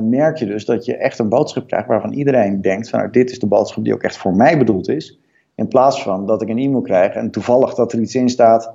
[0.09, 3.31] merk je dus dat je echt een boodschap krijgt waarvan iedereen denkt van nou, dit
[3.31, 5.19] is de boodschap die ook echt voor mij bedoeld is.
[5.55, 8.73] In plaats van dat ik een e-mail krijg en toevallig dat er iets in staat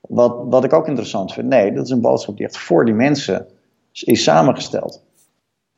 [0.00, 1.48] wat, wat ik ook interessant vind.
[1.48, 3.46] Nee, dat is een boodschap die echt voor die mensen
[3.92, 5.02] is samengesteld.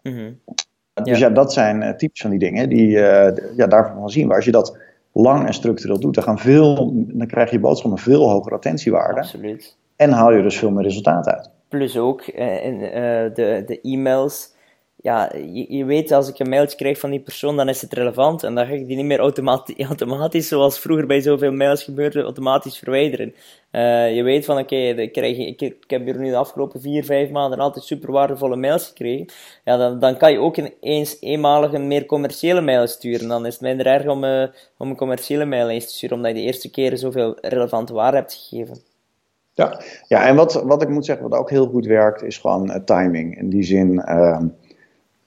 [0.02, 0.40] Mm
[1.02, 1.30] Dus ja.
[1.30, 4.26] dat zijn uh, types van die dingen die uh, ja, daarvan van zien.
[4.26, 4.78] Maar als je dat
[5.12, 9.20] lang en structureel doet, dan, gaan veel, dan krijg je boodschappen veel hogere attentiewaarde.
[9.20, 9.76] Absoluut.
[9.96, 11.50] En haal je dus veel meer resultaat uit.
[11.68, 14.54] Plus ook uh, in, de, de e-mails
[15.02, 18.42] ja, je, weet als ik een mailtje krijg van die persoon, dan is het relevant.
[18.42, 22.22] En dan ga ik die niet meer automatisch, automatisch zoals vroeger bij zoveel mails gebeurde,
[22.22, 23.34] automatisch verwijderen.
[23.72, 27.30] Uh, je weet van, oké, ik, ik, ik, heb hier nu de afgelopen vier, vijf
[27.30, 29.26] maanden altijd super waardevolle mails gekregen.
[29.64, 33.28] Ja, dan, dan kan je ook eens eenmalig een meer commerciële mail sturen.
[33.28, 34.46] Dan is het minder erg om, uh,
[34.78, 38.16] om een commerciële mail eens te sturen, omdat je de eerste keer zoveel relevante waarde
[38.16, 38.78] hebt gegeven.
[39.52, 42.70] Ja, ja en wat, wat ik moet zeggen, wat ook heel goed werkt, is gewoon
[42.70, 43.38] uh, timing.
[43.38, 44.02] In die zin...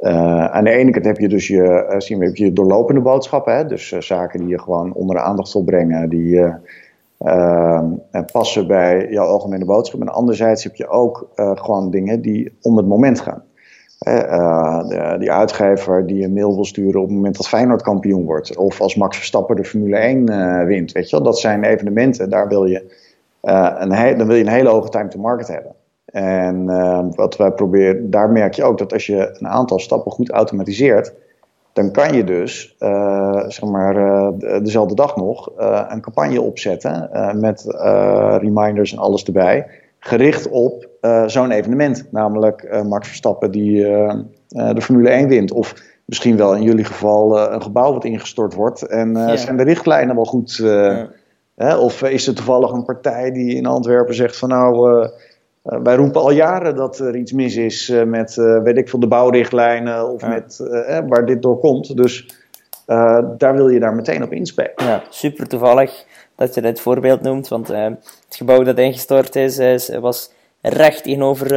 [0.04, 3.02] Uh, aan de ene kant heb je dus je, uh, zien we, heb je doorlopende
[3.02, 3.66] boodschappen, hè?
[3.66, 6.42] dus uh, zaken die je gewoon onder de aandacht wil brengen, die
[8.32, 10.02] passen bij jouw algemene boodschap.
[10.02, 13.44] En anderzijds heb je ook gewoon dingen die om het moment gaan.
[14.00, 18.58] De, die uitgever die een mail wil sturen op het moment dat Feyenoord kampioen wordt,
[18.58, 22.48] of als Max Verstappen de Formule 1 wint, weet je wel, dat zijn evenementen, daar
[22.48, 22.96] wil je,
[23.42, 25.76] een, dan wil je een hele hoge time to market hebben.
[26.13, 30.12] En uh, wat wij proberen, daar merk je ook dat als je een aantal stappen
[30.12, 31.13] goed automatiseert,
[31.73, 34.30] dan kan je dus uh, zeg maar, uh,
[34.63, 37.63] dezelfde dag nog uh, een campagne opzetten met
[38.39, 39.67] reminders en alles erbij,
[39.99, 40.89] gericht op
[41.26, 43.82] zo'n evenement, namelijk Max Verstappen die
[44.47, 45.52] de Formule 1 wint.
[45.52, 48.82] Of misschien wel in jullie geval een gebouw wat ingestort wordt.
[48.82, 49.36] En ja.
[49.36, 50.56] zijn de richtlijnen wel goed?
[50.56, 51.10] Ja.
[51.56, 51.78] Hè?
[51.78, 55.08] Of is er toevallig een partij die in Antwerpen zegt van nou
[55.63, 58.89] uh, wij roepen al jaren dat er iets mis is uh, met, uh, weet ik
[58.89, 60.28] veel, de bouwrichtlijnen of ja.
[60.28, 60.58] met
[61.08, 61.97] waar dit door komt.
[61.97, 62.41] Dus
[63.38, 64.71] daar wil je daar meteen op inspelen.
[64.76, 67.95] Ja, super toevallig dat je dit voorbeeld noemt, want het
[68.30, 71.49] gebouw dat ingestort is, is was recht tegenover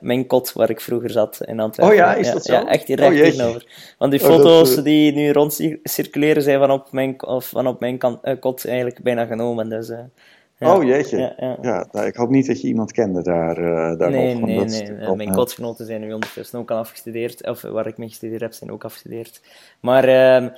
[0.00, 1.94] mijn kot waar ik vroeger zat in Antwerpen.
[1.94, 2.52] Oh ja, is dat zo?
[2.52, 3.94] Ja, echt recht oh, tegenover.
[3.98, 7.80] Want die foto's dat, die nu rond circuleren zijn van op mijn, of van op
[7.80, 9.68] mijn kan, kot eigenlijk bijna genomen.
[9.68, 9.92] Dus,
[10.62, 11.18] Oh jeetje.
[11.18, 11.58] Ja, ja.
[11.62, 14.46] ja nou, ik hoop niet dat je iemand kende daar, uh, daar nee, nog.
[14.46, 15.16] Nee, nee, nee.
[15.16, 17.46] Mijn kotgenoten zijn nu ondertussen ook al afgestudeerd.
[17.46, 19.40] Of waar ik mee gestudeerd heb, zijn ook afgestudeerd.
[19.80, 20.48] Maar uh,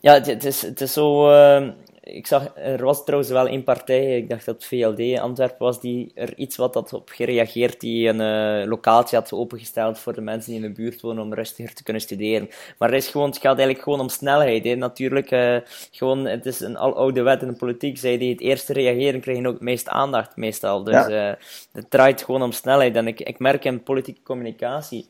[0.00, 1.30] ja, het, het, is, het is zo...
[1.30, 1.68] Uh,
[2.02, 5.80] ik zag, er was trouwens wel één partij, ik dacht dat het VLD Antwerpen was,
[5.80, 8.20] die er iets wat had op gereageerd, die een
[8.62, 11.82] uh, locatie had opengesteld voor de mensen die in de buurt wonen om rustiger te
[11.82, 12.48] kunnen studeren.
[12.78, 14.64] Maar het, is gewoon, het gaat eigenlijk gewoon om snelheid.
[14.64, 14.74] Hè.
[14.74, 15.56] Natuurlijk, uh,
[15.90, 17.98] gewoon, het is een aloude wet in de politiek.
[17.98, 20.84] Zij die het eerste reageren, krijgen ook het meest aandacht, meestal.
[20.84, 21.30] Dus ja.
[21.30, 21.36] uh,
[21.72, 22.96] het draait gewoon om snelheid.
[22.96, 25.06] En ik, ik merk in politieke communicatie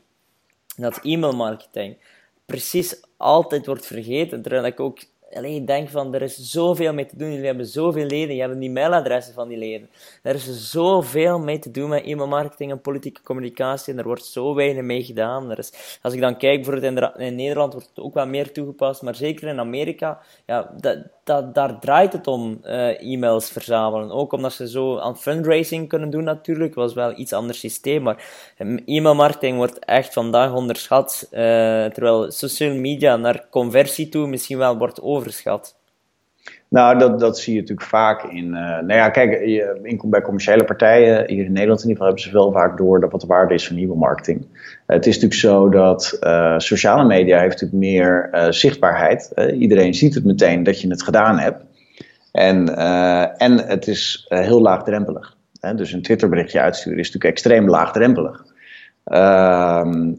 [0.75, 1.97] dat e-mailmarketing
[2.45, 4.99] precies altijd wordt vergeten, terwijl ik ook
[5.35, 7.29] alleen denk van, er is zoveel mee te doen.
[7.31, 9.89] Jullie hebben zoveel leden, je hebt die mailadressen van die leden.
[10.21, 14.55] Er is zoveel mee te doen met e-mailmarketing en politieke communicatie en er wordt zo
[14.55, 15.51] weinig mee gedaan.
[15.51, 18.51] Er is, als ik dan kijk, bijvoorbeeld in, in Nederland wordt het ook wel meer
[18.51, 24.11] toegepast, maar zeker in Amerika, ja, dat, dat, daar draait het om, uh, e-mails verzamelen.
[24.11, 28.23] Ook omdat ze zo aan fundraising kunnen doen natuurlijk, was wel iets ander systeem, maar
[28.85, 31.39] e-mailmarketing wordt echt vandaag onderschat, uh,
[31.85, 35.75] terwijl social media naar conversie toe misschien wel wordt overschat.
[36.73, 38.45] Nou, dat, dat zie je natuurlijk vaak in.
[38.45, 39.39] Uh, nou ja, kijk,
[39.83, 42.99] in, bij commerciële partijen, hier in Nederland in ieder geval, hebben ze wel vaak door
[42.99, 44.41] dat wat de waarde is van e-mailmarketing.
[44.41, 44.47] Uh,
[44.85, 49.31] het is natuurlijk zo dat uh, sociale media heeft natuurlijk meer zichtbaarheid.
[49.53, 51.63] iedereen ziet het meteen dat je het gedaan hebt.
[52.31, 52.77] En,
[53.37, 55.37] en het is heel laagdrempelig.
[55.75, 58.45] Dus een Twitterberichtje uitsturen is natuurlijk extreem laagdrempelig.
[59.03, 60.11] Ehm,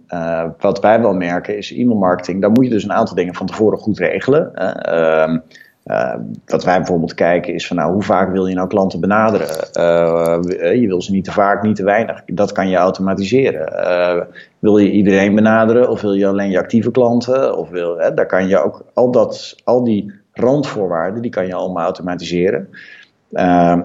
[0.58, 2.40] wat wij wel merken is e-mailmarketing.
[2.40, 4.52] Daar moet je dus een aantal dingen van tevoren goed regelen.
[4.88, 5.36] Uh,
[5.84, 6.14] uh,
[6.46, 9.48] wat wij bijvoorbeeld kijken is van nou, hoe vaak wil je nou klanten benaderen?
[9.78, 12.22] Uh, je wil ze niet te vaak, niet te weinig.
[12.24, 14.28] Dat kan je automatiseren.
[14.58, 17.58] Wil je iedereen benaderen of wil je alleen je actieve klanten?
[17.58, 21.84] Of wil, daar kan je ook al, dat, al die randvoorwaarden, die kan je allemaal
[21.84, 22.68] automatiseren.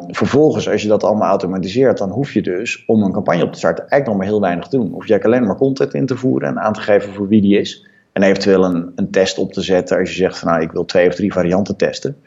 [0.08, 3.58] vervolgens, als je dat allemaal automatiseert, dan hoef je dus om een campagne op te
[3.58, 4.92] starten eigenlijk nog maar heel weinig te doen.
[4.92, 7.60] Hoef je alleen maar content in te voeren en aan te geven voor wie die
[7.60, 7.89] is.
[8.12, 10.86] En eventueel een, een test op te zetten als je zegt van nou ik wil
[10.86, 12.18] twee of drie varianten testen.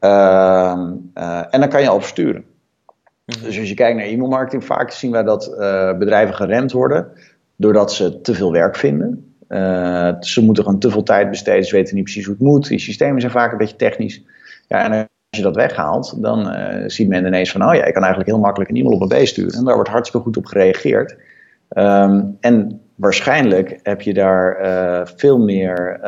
[0.00, 2.44] Uh, uh, en dan kan je al versturen.
[3.24, 3.44] Mhm.
[3.44, 7.06] Dus als je kijkt naar e-mailmarketing, vaak zien wij dat uh, bedrijven geremd worden
[7.56, 9.34] doordat ze te veel werk vinden.
[9.48, 12.68] Uh, ze moeten gewoon te veel tijd besteden, ze weten niet precies hoe het moet.
[12.68, 14.22] Die systemen zijn vaak een beetje technisch.
[14.68, 16.54] Ja, en als je dat weghaalt, dan
[16.90, 19.22] ziet men ineens van, oh ja, ik kan eigenlijk heel makkelijk een e-mail op een
[19.22, 19.58] B sturen.
[19.58, 21.16] En daar wordt hartstikke goed op gereageerd.
[21.68, 24.56] Ehm, en waarschijnlijk heb je daar
[25.16, 26.00] veel, meer,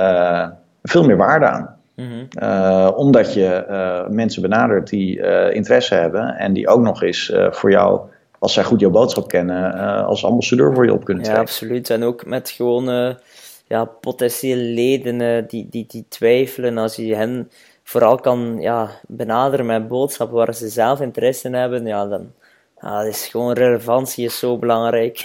[0.83, 1.75] veel meer waarde aan.
[1.95, 2.95] Mhm.
[2.95, 3.64] omdat je
[4.11, 5.21] mensen benadert die
[5.53, 8.01] interesse hebben en die ook nog eens voor jou
[8.38, 11.42] als zij goed jouw boodschap kennen, als ambassadeur voor je op kunnen treden.
[11.42, 11.90] Ja, absoluut.
[11.90, 13.19] En ook met gewone
[13.66, 17.51] ja, potentiële leden die, die, die twijfelen, als je hen
[17.83, 22.33] vooral kan ja, benaderen met boodschappen waar ze zelf interesse in hebben, ja, dan
[22.80, 25.24] ja, is gewoon relevantie is zo belangrijk.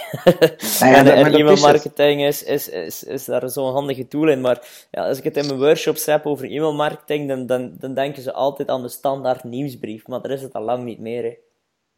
[0.78, 4.40] Ja, en, e-mailmarketing is, is, is, is daar zo'n handige tool in.
[4.40, 8.22] Maar ja, als ik het in mijn workshops heb over e-mailmarketing, dan, dan, dan denken
[8.22, 10.06] ze altijd aan de standaard nieuwsbrief.
[10.06, 11.22] Maar daar is het al lang niet meer.
[11.22, 11.36] Hè.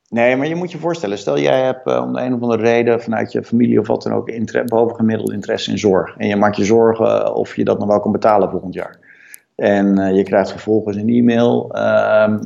[0.08, 2.62] Nee, maar je moet je voorstellen, stel jij hebt uh, om de een of andere
[2.62, 6.16] reden vanuit je familie of wat dan ook inter bovengemiddeld interesse in zorg.
[6.16, 8.98] En je maakt je zorgen of je dat nog wel kan betalen volgend jaar.
[9.54, 12.38] En uh, je krijgt vervolgens een e-mail uh,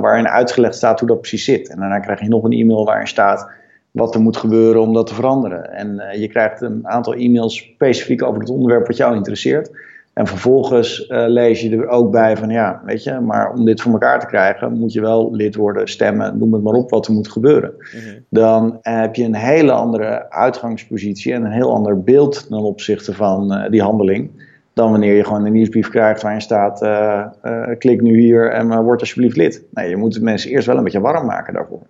[0.00, 1.68] waarin uitgelegd staat hoe dat precies zit.
[1.68, 3.50] En daarna krijg je nog een e-mail waarin staat
[3.90, 5.72] wat er moet gebeuren om dat te veranderen.
[5.72, 9.70] En je krijgt een aantal e-mails specifiek over het onderwerp wat jou interesseert.
[10.12, 13.80] En vervolgens uh, lees je er ook bij van ja, weet je, maar om dit
[13.80, 17.06] voor elkaar te krijgen moet je wel lid worden, stemmen, noem het maar op wat
[17.06, 17.74] er moet gebeuren.
[17.76, 18.18] Mhm.
[18.28, 23.52] Dan heb je een hele andere uitgangspositie en een heel ander beeld ten opzichte van
[23.52, 24.30] uh, die handeling.
[24.80, 27.26] Dan wanneer je gewoon een nieuwsbrief krijgt waarin staat: uh,
[27.78, 29.64] klik nu hier en word alsjeblieft lid.
[29.70, 31.82] Nee, je moet de mensen eerst wel een beetje warm maken daarvoor.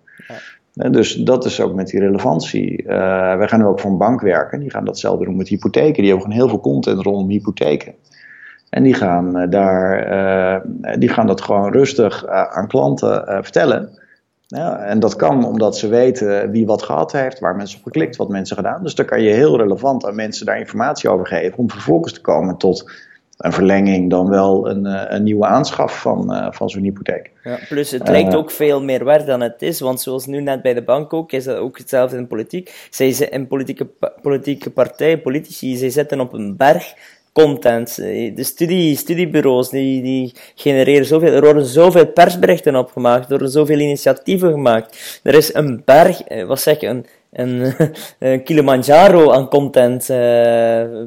[0.73, 0.89] Ja.
[0.89, 2.83] Dus dat is ook met die relevantie.
[2.85, 4.59] wij gaan nu ook voor een bank werken.
[4.59, 5.93] Die gaan datzelfde doen met hypotheken.
[5.93, 7.93] Die hebben gewoon heel veel content rondom hypotheken.
[8.69, 13.89] En die gaan, uh, daar, uh, die gaan dat gewoon rustig uh, aan klanten vertellen.
[14.55, 18.15] Ja, en dat kan omdat ze weten wie wat gehad heeft, waar mensen op geklikt,
[18.15, 18.83] wat mensen gedaan.
[18.83, 22.21] Dus dan kan je heel relevant aan mensen daar informatie over geven om vervolgens te
[22.21, 22.91] komen tot
[23.37, 27.31] een verlenging dan wel een, een nieuwe aanschaf van, van zo'n hypotheek.
[27.43, 30.61] Ja, plus het lijkt ook veel meer waard dan het is, want zoals nu net
[30.61, 32.87] bij de bank ook, is dat ook hetzelfde in politiek.
[32.89, 33.87] Zij in politieke,
[34.21, 36.93] politieke partijen, politici, zij zitten op een berg
[37.33, 37.97] content.
[37.97, 41.33] Eh, de studie, studiebureaus die, die genereren zoveel.
[41.33, 45.19] Er worden zoveel persberichten opgemaakt, er worden zoveel initiatieven gemaakt.
[45.23, 47.73] Er is een berg, eh, wat zeg je, een, een,
[48.19, 50.17] een Kilimanjaro aan content uh,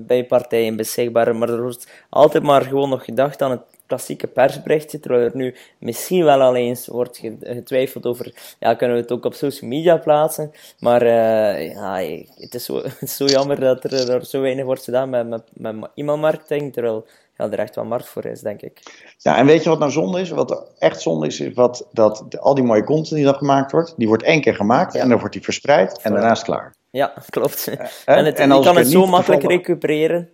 [0.06, 1.36] bij partijen beschikbaar.
[1.36, 5.54] Maar er wordt altijd maar gewoon nog gedacht aan het klassieke persberichtje, terwijl er nu
[5.78, 9.96] misschien wel al eens wordt getwijfeld over, ja, kunnen we het ook op social media
[9.96, 10.52] plaatsen?
[10.78, 11.94] Maar uh, ja,
[12.34, 15.28] het is, zo, het is zo jammer dat er, er zo weinig wordt gedaan met,
[15.28, 18.80] met, met e-mailmarketing, terwijl ja, er echt wel markt voor is, denk ik.
[19.18, 20.30] Ja, en weet je wat nou zonde is?
[20.30, 23.94] Wat echt zonde is, is wat, dat al die mooie content die dan gemaakt wordt,
[23.96, 26.74] die wordt één keer gemaakt en dan wordt die verspreid en daarna is het klaar.
[26.90, 27.68] Ja, klopt.
[28.04, 30.28] en, het, en je kan het zo makkelijk recupereren.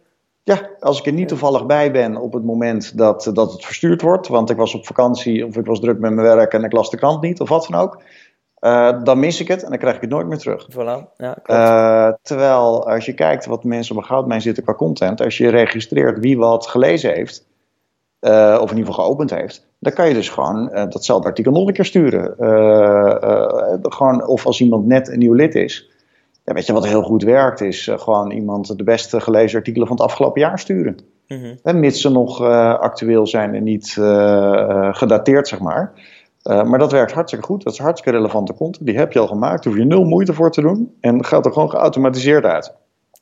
[0.51, 4.03] Ja, als ik er niet toevallig bij ben op het moment dat, dat het verstuurd
[4.03, 6.73] wordt, want ik was op vakantie of ik was druk met mijn werk en ik
[6.73, 8.03] las de krant niet of wat dan ook,
[8.61, 10.69] uh, dan mis ik het en dan krijg ik het nooit meer terug.
[10.73, 15.21] Voilà, ja, uh, terwijl als je kijkt wat mensen op een goudmijn zitten qua content,
[15.21, 17.47] als je registreert wie wat gelezen heeft,
[18.21, 21.67] uh, of in ieder geval geopend heeft, dan kan je dus gewoon datzelfde artikel nog
[21.67, 22.35] een keer sturen.
[23.83, 25.91] gewoon, of als iemand net een nieuw lid is,
[26.51, 29.87] ja, weet je wat heel goed werkt, is uh, gewoon iemand de beste gelezen artikelen
[29.87, 30.97] van het afgelopen jaar sturen.
[31.27, 31.81] Mm -hmm.
[31.81, 35.93] mits ze nog uh, actueel zijn en niet uh, gedateerd, zeg maar.
[36.43, 37.63] maar dat werkt hartstikke goed.
[37.63, 38.87] Dat is hartstikke relevante content.
[38.87, 39.65] Die heb je al gemaakt.
[39.65, 40.97] Daar hoef je nul moeite voor te doen.
[41.01, 42.75] En gaat er gewoon geautomatiseerd uit.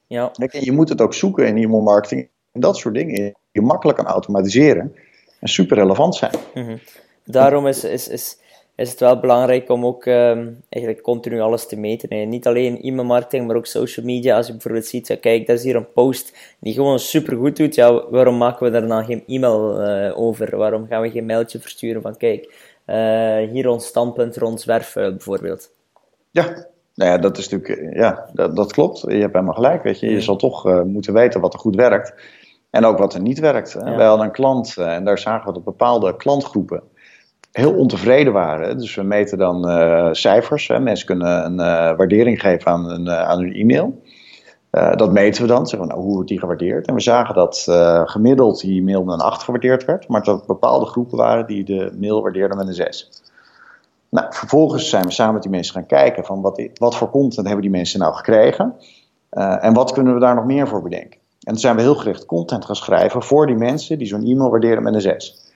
[0.06, 0.30] Ja.
[0.34, 2.28] Kijk, je moet het ook zoeken in e-mail marketing.
[2.52, 3.34] En dat soort dingen.
[3.50, 4.94] Je makkelijk kan automatiseren.
[5.40, 6.32] En super relevant zijn.
[6.54, 6.78] Mm -hmm.
[7.24, 8.38] Daarom is, is, is
[8.78, 12.08] is het wel belangrijk om ook um, eigenlijk continu alles te meten.
[12.08, 14.36] En niet alleen e-mailmarketing, maar ook social media.
[14.36, 17.74] Als je bijvoorbeeld ziet, kijk, dat is hier een post die gewoon super goed doet.
[17.74, 20.56] Ja, waarom maken we daar dan geen e-mail uh, over?
[20.56, 22.54] Waarom gaan we geen mailtje versturen van, kijk,
[22.86, 25.70] uh, hier ons standpunt rond zwerfvuil bijvoorbeeld?
[26.30, 26.44] Ja,
[26.94, 29.00] nou ja, dat is natuurlijk, eh, ja, dat, dat klopt.
[29.00, 30.10] Je hebt helemaal gelijk, weet je.
[30.10, 32.14] Je zal toch uh, moeten weten wat er goed werkt.
[32.70, 33.72] En ook wat er niet werkt.
[33.72, 33.96] Ja.
[33.96, 36.82] Wij hadden een klant, en daar zagen we dat bepaalde klantgroepen
[37.52, 38.78] heel ontevreden waren.
[38.78, 40.68] Dus we meten dan uh, cijfers.
[40.68, 40.80] Hè.
[40.80, 44.03] Mensen kunnen een uh, waardering geven aan, een, uh, aan hun e-mail.
[44.70, 46.86] dat meten we dan, zeggen we, nou, hoe wordt die gewaardeerd?
[46.86, 47.64] En we zagen dat
[48.05, 51.64] gemiddeld die mail met een 8 gewaardeerd werd, maar dat er bepaalde groepen waren die
[51.64, 53.11] de mail waardeerden met een 6.
[54.09, 57.46] Nou, vervolgens zijn we samen met die mensen gaan kijken van wat, wat voor content
[57.46, 58.74] hebben die mensen nou gekregen
[59.61, 61.18] en wat kunnen we daar nog meer voor bedenken.
[61.49, 64.51] En toen zijn we heel gericht content gaan schrijven voor die mensen die zo'n e-mail
[64.51, 65.47] waarderen met een 6.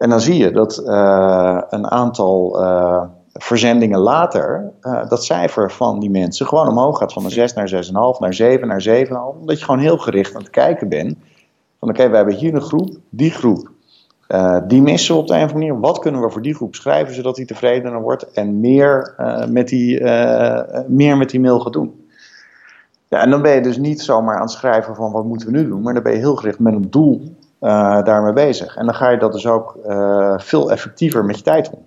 [0.00, 6.00] En dan zie je dat uh, een aantal uh, verzendingen later, uh, dat cijfer van
[6.00, 7.84] die mensen gewoon omhoog gaat van een 6 naar
[8.14, 9.10] 6,5, naar 7, naar 7,5.
[9.40, 11.16] Omdat je gewoon heel gericht aan het kijken bent.
[11.78, 13.70] Van oké, okay, we hebben hier een groep, die groep.
[14.66, 15.80] die missen we op de een of andere manier.
[15.80, 19.14] Wat kunnen we voor die groep schrijven zodat die tevredener wordt en meer,
[19.48, 20.02] met, die,
[20.86, 22.08] meer met die mail gaat doen?
[23.08, 25.58] Ja, en dan ben je dus niet zomaar aan het schrijven van wat moeten we
[25.58, 28.76] nu doen, maar dan ben je heel gericht met een doel uh, daarmee bezig.
[28.76, 31.86] En dan ga je dat dus ook uh, veel effectiever met je tijd doen.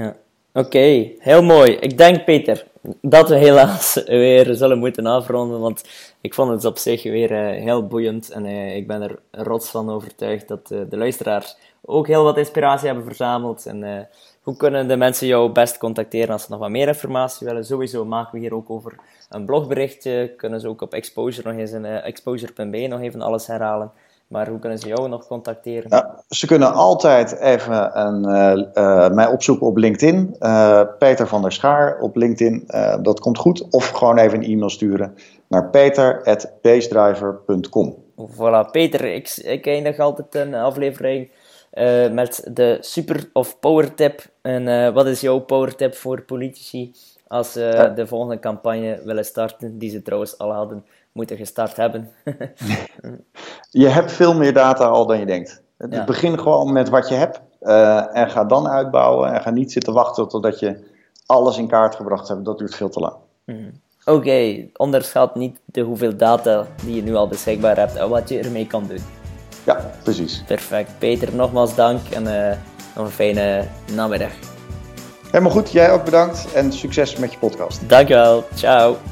[0.00, 0.14] Ja,
[0.52, 1.72] oké, heel mooi.
[1.72, 2.64] Ik denk, Peter,
[3.00, 5.84] dat we helaas weer zullen moeten afronden, want
[6.20, 8.46] ik vond het op zich weer uh, heel boeiend en
[8.76, 13.66] ik ben er rots van overtuigd dat de luisteraars ook heel wat inspiratie hebben verzameld.
[13.66, 14.08] En
[14.42, 17.64] hoe kunnen de mensen jou best contacteren als ze nog wat meer informatie willen?
[17.64, 18.94] Sowieso maken we hier ook over
[19.28, 20.34] een blogberichtje.
[20.36, 23.92] Kunnen ze ook op Exposure nog eens in exposure.be nog even alles herhalen.
[24.32, 26.06] Maar hoe kunnen ze jou nog contacteren?
[26.28, 28.24] Ze kunnen altijd even een,
[28.74, 30.36] uh, mij opzoeken op LinkedIn.
[30.40, 32.64] Uh, Peter van der Schaar op LinkedIn.
[33.02, 33.66] dat komt goed.
[33.70, 35.14] Of gewoon even een e-mail sturen
[35.48, 37.94] naar peter.basedriver.com.
[38.16, 41.30] Voilà, Peter, ik, ik eindig altijd een aflevering
[42.12, 44.22] met de super of power tip.
[44.42, 46.92] En wat is jouw power tip voor politici
[47.32, 52.10] als ze de volgende campagne willen starten, die ze trouwens al hadden moeten gestart hebben.
[53.70, 55.62] je hebt veel meer data al dan je denkt.
[55.90, 56.04] Ja.
[56.04, 59.32] Begin gewoon met wat je hebt uh, en ga dan uitbouwen.
[59.32, 60.84] En ga niet zitten wachten totdat je
[61.26, 62.44] alles in kaart gebracht hebt.
[62.44, 63.14] Dat duurt veel te lang.
[63.44, 63.70] Mm.
[64.04, 64.70] Oké, okay.
[64.76, 68.66] onderschat niet de hoeveel data die je nu al beschikbaar hebt en wat je ermee
[68.66, 69.02] kan doen.
[69.64, 70.42] Ja, precies.
[70.46, 70.90] Perfect.
[70.98, 72.56] Peter, nogmaals dank en uh,
[72.96, 74.32] nog een fijne namiddag.
[75.30, 77.88] Helemaal goed, jij ook bedankt en succes met je podcast.
[77.88, 79.11] Dankjewel, ciao.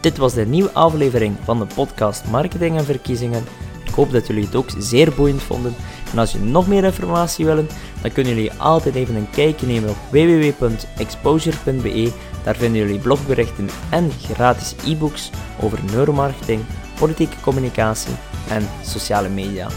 [0.00, 3.44] Dit was de nieuwe aflevering van de podcast Marketing en Verkiezingen.
[3.84, 5.74] Ik hoop dat jullie het ook zeer boeiend vonden.
[6.12, 7.68] En als jullie nog meer informatie willen,
[8.02, 12.12] dan kunnen jullie altijd even een kijkje nemen op www.exposure.be.
[12.44, 15.30] Daar vinden jullie blogberichten en gratis e-books
[15.60, 16.60] over neuromarketing,
[16.98, 18.14] politieke communicatie
[18.48, 19.68] en sociale media.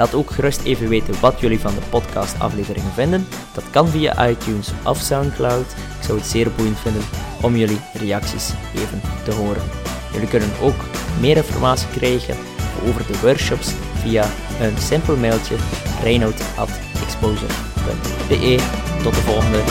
[0.00, 3.26] Laat ook gerust even weten wat jullie van de podcastafleveringen vinden.
[3.54, 5.66] Dat kan via iTunes of Soundcloud.
[5.98, 7.02] Ik zou het zeer boeiend vinden
[7.42, 9.62] om jullie reacties even te horen.
[10.12, 10.74] Jullie kunnen ook
[11.20, 12.36] meer informatie krijgen
[12.88, 14.24] over de workshops via
[14.60, 15.56] een simpel mailtje
[16.02, 18.58] reinoud.exposure.be.
[19.02, 19.62] Tot de volgende